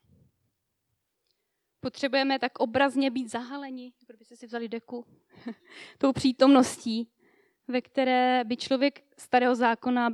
Potřebujeme 1.80 2.40
tak 2.40 2.60
obrazně 2.60 3.12
být 3.12 3.32
zahaleni, 3.32 3.86
jako 3.86 4.06
kdybyste 4.14 4.36
si 4.36 4.48
vzali 4.48 4.70
deku, 4.70 5.06
tou 5.98 6.14
přítomností, 6.14 7.12
ve 7.68 7.82
které 7.82 8.44
by 8.44 8.58
člověk 8.58 9.04
starého 9.18 9.56
zákona 9.56 10.10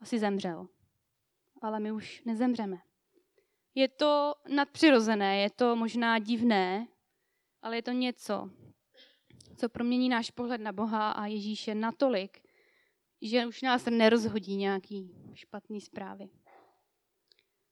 asi 0.00 0.18
zemřel. 0.18 0.68
Ale 1.62 1.80
my 1.80 1.92
už 1.92 2.22
nezemřeme. 2.24 2.89
Je 3.74 3.88
to 3.88 4.34
nadpřirozené, 4.48 5.38
je 5.38 5.50
to 5.50 5.76
možná 5.76 6.18
divné, 6.18 6.88
ale 7.62 7.76
je 7.76 7.82
to 7.82 7.90
něco, 7.90 8.50
co 9.56 9.68
promění 9.68 10.08
náš 10.08 10.30
pohled 10.30 10.60
na 10.60 10.72
Boha 10.72 11.10
a 11.10 11.26
Ježíše 11.26 11.74
natolik, 11.74 12.42
že 13.22 13.46
už 13.46 13.62
nás 13.62 13.84
nerozhodí 13.84 14.56
nějaký 14.56 15.14
špatný 15.34 15.80
zprávy. 15.80 16.28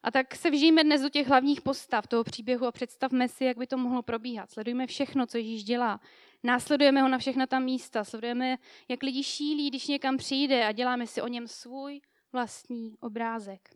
A 0.02 0.10
tak 0.10 0.34
se 0.34 0.50
vžijeme 0.50 0.84
dnes 0.84 1.02
do 1.02 1.08
těch 1.08 1.26
hlavních 1.26 1.60
postav 1.60 2.06
toho 2.06 2.24
příběhu 2.24 2.66
a 2.66 2.72
představme 2.72 3.28
si, 3.28 3.44
jak 3.44 3.58
by 3.58 3.66
to 3.66 3.76
mohlo 3.76 4.02
probíhat. 4.02 4.50
Sledujeme 4.50 4.86
všechno, 4.86 5.26
co 5.26 5.38
Ježíš 5.38 5.64
dělá. 5.64 6.00
Následujeme 6.42 7.02
ho 7.02 7.08
na 7.08 7.18
všechna 7.18 7.46
ta 7.46 7.58
místa. 7.58 8.04
Sledujeme, 8.04 8.56
jak 8.88 9.02
lidi 9.02 9.22
šílí, 9.22 9.70
když 9.70 9.86
někam 9.86 10.16
přijde 10.16 10.66
a 10.66 10.72
děláme 10.72 11.06
si 11.06 11.22
o 11.22 11.28
něm 11.28 11.48
svůj 11.48 12.00
vlastní 12.32 12.98
obrázek. 12.98 13.68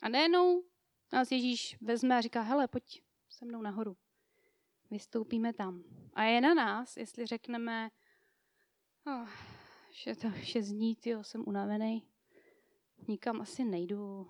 A 0.00 0.08
nejenom 0.08 0.60
nás 1.12 1.32
Ježíš 1.32 1.76
vezme 1.80 2.16
a 2.16 2.20
říká, 2.20 2.40
hele, 2.40 2.68
pojď 2.68 3.02
se 3.28 3.44
mnou 3.44 3.62
nahoru 3.62 3.96
vystoupíme 4.92 5.52
tam. 5.52 5.84
A 6.14 6.22
je 6.22 6.40
na 6.40 6.54
nás, 6.54 6.96
jestli 6.96 7.26
řekneme, 7.26 7.90
oh, 9.06 9.28
že 9.90 10.16
to 10.16 10.30
vše 10.30 10.62
zní, 10.62 10.96
tyjo, 10.96 11.24
jsem 11.24 11.44
unavený, 11.46 12.02
nikam 13.08 13.40
asi 13.40 13.64
nejdu, 13.64 14.28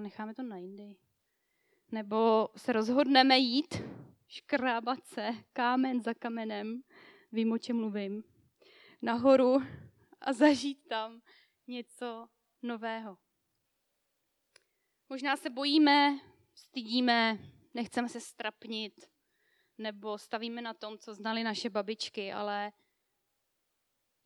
necháme 0.00 0.34
to 0.34 0.42
na 0.42 0.56
jindy. 0.56 0.96
Nebo 1.92 2.48
se 2.56 2.72
rozhodneme 2.72 3.38
jít 3.38 3.82
škrábat 4.28 5.06
se 5.06 5.30
kámen 5.52 6.00
za 6.00 6.14
kamenem, 6.14 6.82
vím, 7.32 7.52
o 7.52 7.58
čem 7.58 7.76
mluvím, 7.76 8.24
nahoru 9.02 9.58
a 10.20 10.32
zažít 10.32 10.88
tam 10.88 11.20
něco 11.66 12.28
nového. 12.62 13.18
Možná 15.08 15.36
se 15.36 15.50
bojíme, 15.50 16.18
stydíme, 16.54 17.38
nechceme 17.74 18.08
se 18.08 18.20
strapnit, 18.20 19.10
nebo 19.78 20.18
stavíme 20.18 20.62
na 20.62 20.74
tom, 20.74 20.98
co 20.98 21.14
znali 21.14 21.44
naše 21.44 21.70
babičky, 21.70 22.32
ale 22.32 22.72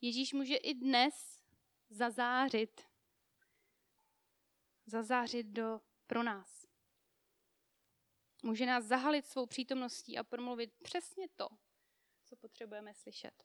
Ježíš 0.01 0.33
může 0.33 0.55
i 0.55 0.73
dnes 0.73 1.43
zazářit, 1.89 2.81
zazářit 4.85 5.47
do, 5.47 5.81
pro 6.07 6.23
nás. 6.23 6.67
Může 8.43 8.65
nás 8.65 8.85
zahalit 8.85 9.25
svou 9.25 9.45
přítomností 9.45 10.17
a 10.17 10.23
promluvit 10.23 10.73
přesně 10.83 11.27
to, 11.35 11.47
co 12.25 12.35
potřebujeme 12.35 12.93
slyšet. 12.93 13.43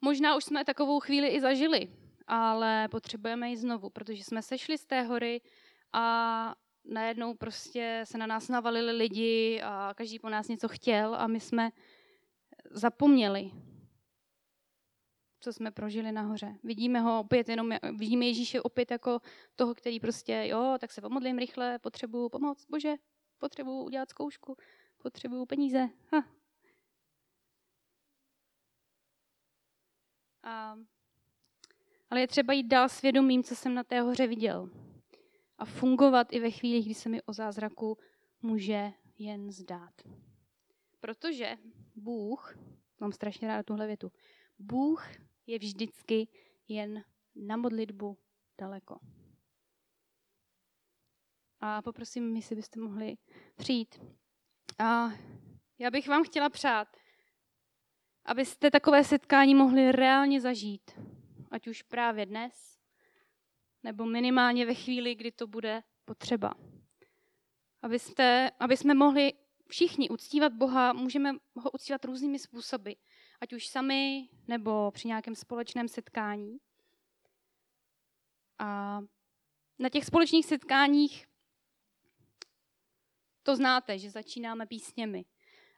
Možná 0.00 0.36
už 0.36 0.44
jsme 0.44 0.64
takovou 0.64 1.00
chvíli 1.00 1.28
i 1.28 1.40
zažili, 1.40 2.09
ale 2.30 2.88
potřebujeme 2.88 3.50
ji 3.50 3.56
znovu, 3.56 3.90
protože 3.90 4.24
jsme 4.24 4.42
sešli 4.42 4.78
z 4.78 4.86
té 4.86 5.02
hory 5.02 5.40
a 5.92 6.54
najednou 6.84 7.34
prostě 7.34 8.00
se 8.04 8.18
na 8.18 8.26
nás 8.26 8.48
navalili 8.48 8.92
lidi 8.92 9.60
a 9.64 9.94
každý 9.96 10.18
po 10.18 10.28
nás 10.28 10.48
něco 10.48 10.68
chtěl 10.68 11.14
a 11.14 11.26
my 11.26 11.40
jsme 11.40 11.70
zapomněli, 12.70 13.50
co 15.40 15.52
jsme 15.52 15.70
prožili 15.70 16.12
nahoře. 16.12 16.54
Vidíme 16.62 17.00
ho 17.00 17.20
opět 17.20 17.48
jenom, 17.48 17.70
vidíme 17.96 18.24
Ježíše 18.24 18.60
opět 18.60 18.90
jako 18.90 19.20
toho, 19.56 19.74
který 19.74 20.00
prostě, 20.00 20.44
jo, 20.46 20.76
tak 20.80 20.92
se 20.92 21.00
pomodlím 21.00 21.38
rychle, 21.38 21.78
potřebuju 21.78 22.28
pomoc, 22.28 22.66
bože, 22.66 22.94
potřebuju 23.38 23.82
udělat 23.82 24.10
zkoušku, 24.10 24.56
potřebuju 24.98 25.46
peníze. 25.46 25.88
Ha. 26.12 26.24
A, 30.42 30.76
ale 32.10 32.20
je 32.20 32.26
třeba 32.26 32.52
jít 32.52 32.66
dál 32.66 32.88
svědomím, 32.88 33.42
co 33.42 33.56
jsem 33.56 33.74
na 33.74 33.84
té 33.84 34.00
hoře 34.00 34.26
viděl. 34.26 34.70
A 35.58 35.64
fungovat 35.64 36.32
i 36.32 36.40
ve 36.40 36.50
chvíli, 36.50 36.82
kdy 36.82 36.94
se 36.94 37.08
mi 37.08 37.22
o 37.22 37.32
zázraku 37.32 37.98
může 38.42 38.92
jen 39.18 39.52
zdát. 39.52 39.94
Protože 41.00 41.56
Bůh, 41.96 42.58
mám 43.00 43.12
strašně 43.12 43.48
ráda 43.48 43.62
tuhle 43.62 43.86
větu, 43.86 44.12
Bůh 44.58 45.06
je 45.46 45.58
vždycky 45.58 46.28
jen 46.68 47.04
na 47.34 47.56
modlitbu 47.56 48.18
daleko. 48.60 48.98
A 51.60 51.82
poprosím, 51.82 52.36
jestli 52.36 52.56
byste 52.56 52.80
mohli 52.80 53.16
přijít. 53.56 54.00
A 54.78 55.10
já 55.78 55.90
bych 55.90 56.08
vám 56.08 56.24
chtěla 56.24 56.48
přát, 56.48 56.96
abyste 58.24 58.70
takové 58.70 59.04
setkání 59.04 59.54
mohli 59.54 59.92
reálně 59.92 60.40
zažít. 60.40 60.90
Ať 61.50 61.66
už 61.66 61.82
právě 61.82 62.26
dnes, 62.26 62.78
nebo 63.82 64.06
minimálně 64.06 64.66
ve 64.66 64.74
chvíli, 64.74 65.14
kdy 65.14 65.32
to 65.32 65.46
bude 65.46 65.82
potřeba. 66.04 66.54
Abyste, 67.82 68.50
aby 68.60 68.76
jsme 68.76 68.94
mohli 68.94 69.32
všichni 69.68 70.08
uctívat 70.08 70.52
Boha, 70.52 70.92
můžeme 70.92 71.32
ho 71.54 71.70
uctívat 71.70 72.04
různými 72.04 72.38
způsoby 72.38 72.92
ať 73.40 73.52
už 73.52 73.66
sami 73.66 74.28
nebo 74.48 74.90
při 74.90 75.08
nějakém 75.08 75.34
společném 75.34 75.88
setkání. 75.88 76.58
A 78.58 79.00
na 79.78 79.88
těch 79.88 80.04
společných 80.04 80.46
setkáních 80.46 81.26
to 83.42 83.56
znáte, 83.56 83.98
že 83.98 84.10
začínáme 84.10 84.66
písněmi 84.66 85.24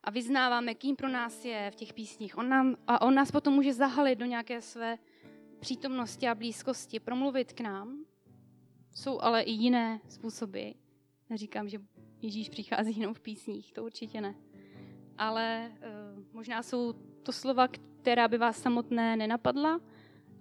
a 0.02 0.10
vyznáváme, 0.10 0.74
kým 0.74 0.96
pro 0.96 1.08
nás 1.08 1.44
je 1.44 1.70
v 1.70 1.74
těch 1.74 1.94
písních. 1.94 2.38
On 2.38 2.48
nám, 2.48 2.76
a 2.86 3.02
on 3.02 3.14
nás 3.14 3.30
potom 3.30 3.54
může 3.54 3.72
zahalit 3.72 4.18
do 4.18 4.26
nějaké 4.26 4.62
své 4.62 4.98
přítomnosti 5.62 6.28
a 6.28 6.34
blízkosti, 6.34 7.00
promluvit 7.00 7.52
k 7.52 7.60
nám. 7.60 8.04
Jsou 8.94 9.20
ale 9.20 9.42
i 9.42 9.50
jiné 9.50 10.00
způsoby. 10.08 10.70
Neříkám, 11.30 11.68
že 11.68 11.78
Ježíš 12.22 12.48
přichází 12.48 13.00
jenom 13.00 13.14
v 13.14 13.20
písních, 13.20 13.72
to 13.72 13.84
určitě 13.84 14.20
ne. 14.20 14.34
Ale 15.18 15.72
uh, 15.72 16.24
možná 16.32 16.62
jsou 16.62 16.92
to 17.22 17.32
slova, 17.32 17.68
která 17.68 18.28
by 18.28 18.38
vás 18.38 18.62
samotné 18.62 19.16
nenapadla, 19.16 19.80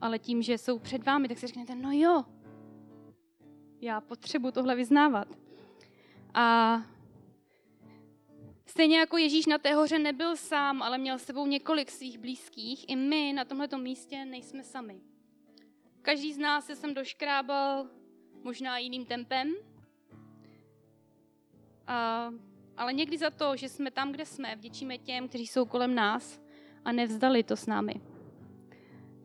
ale 0.02 0.20
tím, 0.20 0.42
že 0.42 0.58
jsou 0.58 0.80
před 0.80 1.06
vámi, 1.06 1.28
tak 1.28 1.38
si 1.38 1.48
řeknete, 1.48 1.76
no 1.76 1.92
jo, 1.92 2.26
já 3.82 4.02
potřebuji 4.02 4.52
tohle 4.52 4.76
vyznávat. 4.76 5.28
A 6.34 6.78
stejně 8.72 9.00
jako 9.00 9.18
Ježíš 9.18 9.46
na 9.46 9.58
té 9.58 9.74
hoře 9.74 10.00
nebyl 10.00 10.36
sám, 10.36 10.82
ale 10.82 10.98
měl 10.98 11.20
s 11.20 11.24
sebou 11.24 11.48
několik 11.48 11.92
svých 11.92 12.18
blízkých, 12.18 12.90
i 12.90 12.96
my 12.96 13.34
na 13.34 13.46
tomto 13.46 13.78
místě 13.78 14.26
nejsme 14.26 14.64
sami. 14.64 15.02
Každý 16.02 16.34
z 16.34 16.38
nás 16.38 16.66
se 16.66 16.76
sem 16.76 16.94
doškrábal 16.94 17.88
možná 18.44 18.78
jiným 18.78 19.06
tempem, 19.06 19.54
a, 21.88 22.30
ale 22.78 22.94
někdy 22.94 23.18
za 23.18 23.30
to, 23.30 23.56
že 23.56 23.70
jsme 23.70 23.92
tam, 23.92 24.12
kde 24.12 24.26
jsme, 24.26 24.56
vděčíme 24.56 24.98
těm, 24.98 25.28
kteří 25.28 25.48
jsou 25.48 25.66
kolem 25.66 25.96
nás 25.96 26.42
a 26.86 26.92
nevzdali 26.92 27.44
to 27.44 27.56
s 27.56 27.68
námi. 27.68 28.02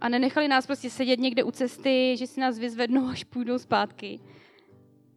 A 0.00 0.09
nenechali 0.09 0.48
nás 0.48 0.66
prostě 0.66 0.90
sedět 0.90 1.20
někde 1.20 1.44
u 1.44 1.50
cesty, 1.50 2.16
že 2.18 2.26
si 2.26 2.40
nás 2.40 2.59
vyzvednou, 2.59 3.09
až 3.09 3.24
půjdou 3.24 3.59
zpátky. 3.59 4.20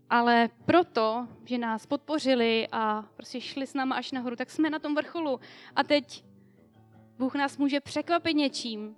Ale 0.10 0.50
proto, 0.66 1.28
že 1.46 1.58
nás 1.58 1.86
podpořili 1.86 2.68
a 2.72 3.02
prostě 3.16 3.42
šli 3.42 3.68
s 3.68 3.74
náma 3.74 3.96
až 3.96 4.12
nahoru, 4.12 4.36
tak 4.36 4.50
jsme 4.50 4.70
na 4.70 4.80
tom 4.80 4.96
vrcholu. 4.96 5.40
A 5.76 5.84
teď 5.84 6.26
Bůh 7.18 7.36
nás 7.36 7.58
může 7.58 7.80
překvapit 7.80 8.36
něčím, 8.36 8.96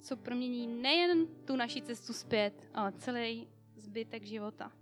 co 0.00 0.16
promění 0.16 0.66
nejen 0.66 1.26
tu 1.44 1.56
naši 1.56 1.82
cestu 1.82 2.12
zpět, 2.12 2.68
ale 2.74 2.92
celý 2.92 3.48
zbytek 3.76 4.24
života. 4.24 4.72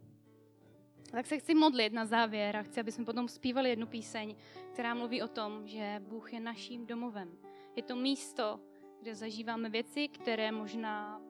Tak 1.11 1.27
se 1.27 1.39
chci 1.39 1.55
modlit 1.55 1.93
na 1.93 2.05
závěr 2.05 2.57
a 2.57 2.63
chci, 2.63 2.81
aby 2.81 2.93
jsme 2.93 3.05
potom 3.05 3.29
zpívali 3.29 3.69
jednu 3.71 3.87
píseň, 3.87 4.35
která 4.73 4.95
mluví 4.95 5.23
o 5.23 5.29
tom, 5.29 5.67
že 5.67 6.03
Bůh 6.09 6.33
je 6.33 6.41
naším 6.41 6.87
domovem. 6.87 7.29
Je 7.77 7.83
to 7.83 7.97
místo, 7.97 8.61
kde 9.03 9.15
zažíváme 9.15 9.69
věci, 9.69 10.09
které 10.09 10.53
možná 10.53 11.21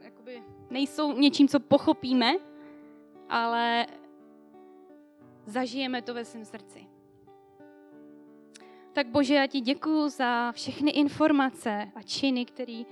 jakoby 0.00 0.42
nejsou 0.70 1.12
něčím, 1.12 1.48
co 1.48 1.60
pochopíme, 1.60 2.34
ale 3.28 3.86
zažijeme 5.46 6.02
to 6.02 6.14
ve 6.14 6.24
svém 6.24 6.44
srdci. 6.44 6.86
Tak 8.92 9.06
Bože, 9.06 9.34
já 9.34 9.46
ti 9.46 9.60
děkuju 9.60 10.08
za 10.08 10.52
všechny 10.52 10.90
informace 10.90 11.92
a 11.94 12.02
činy, 12.02 12.44
které 12.44 12.82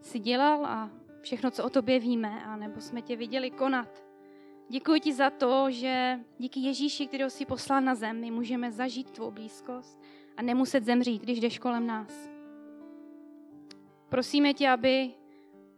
jsi 0.00 0.18
dělal 0.18 0.66
a 0.66 0.90
všechno, 1.20 1.50
co 1.50 1.64
o 1.64 1.70
tobě 1.70 1.98
víme, 1.98 2.44
a 2.44 2.56
nebo 2.56 2.80
jsme 2.80 3.02
tě 3.02 3.16
viděli 3.16 3.50
konat. 3.50 4.04
Děkuji 4.68 5.00
ti 5.00 5.12
za 5.12 5.30
to, 5.30 5.70
že 5.70 6.20
díky 6.38 6.60
Ježíši, 6.60 7.06
kterého 7.06 7.30
jsi 7.30 7.46
poslal 7.46 7.80
na 7.80 7.94
zem, 7.94 8.20
my 8.20 8.30
můžeme 8.30 8.72
zažít 8.72 9.10
tvou 9.10 9.30
blízkost 9.30 10.00
a 10.36 10.42
nemuset 10.42 10.84
zemřít, 10.84 11.22
když 11.22 11.40
jdeš 11.40 11.58
kolem 11.58 11.86
nás. 11.86 12.30
Prosíme 14.08 14.54
tě, 14.54 14.68
aby, 14.68 15.10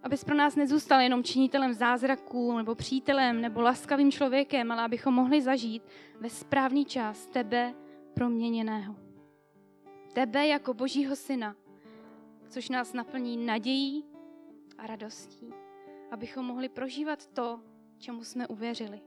abys 0.03 0.25
pro 0.25 0.35
nás 0.35 0.57
nezůstal 0.57 1.01
jenom 1.01 1.25
činitelem 1.25 1.75
zázraků 1.75 2.57
nebo 2.57 2.75
přítelem 2.75 3.41
nebo 3.41 3.61
laskavým 3.61 4.13
člověkem, 4.13 4.73
ale 4.73 4.83
abychom 4.83 5.15
mohli 5.15 5.43
zažít 5.43 5.83
ve 6.21 6.31
správný 6.31 6.85
čas 6.85 7.27
tebe 7.27 7.75
proměněného. 8.15 8.97
Tebe 10.13 10.47
jako 10.47 10.75
Božího 10.75 11.17
syna, 11.17 11.57
což 12.49 12.69
nás 12.69 12.93
naplní 12.93 13.37
nadějí 13.37 14.05
a 14.79 14.87
radostí, 14.87 15.51
abychom 16.11 16.47
mohli 16.47 16.69
prožívat 16.69 17.27
to, 17.27 17.61
čemu 17.99 18.25
jsme 18.25 18.47
uvěřili. 18.49 19.01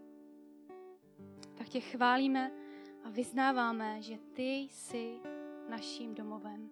Tak 1.57 1.69
tě 1.69 1.79
chválíme 1.79 2.51
a 3.03 3.09
vyznáváme, 3.09 4.01
že 4.01 4.17
ty 4.33 4.67
jsi 4.71 5.19
naším 5.69 6.15
domovem. 6.15 6.69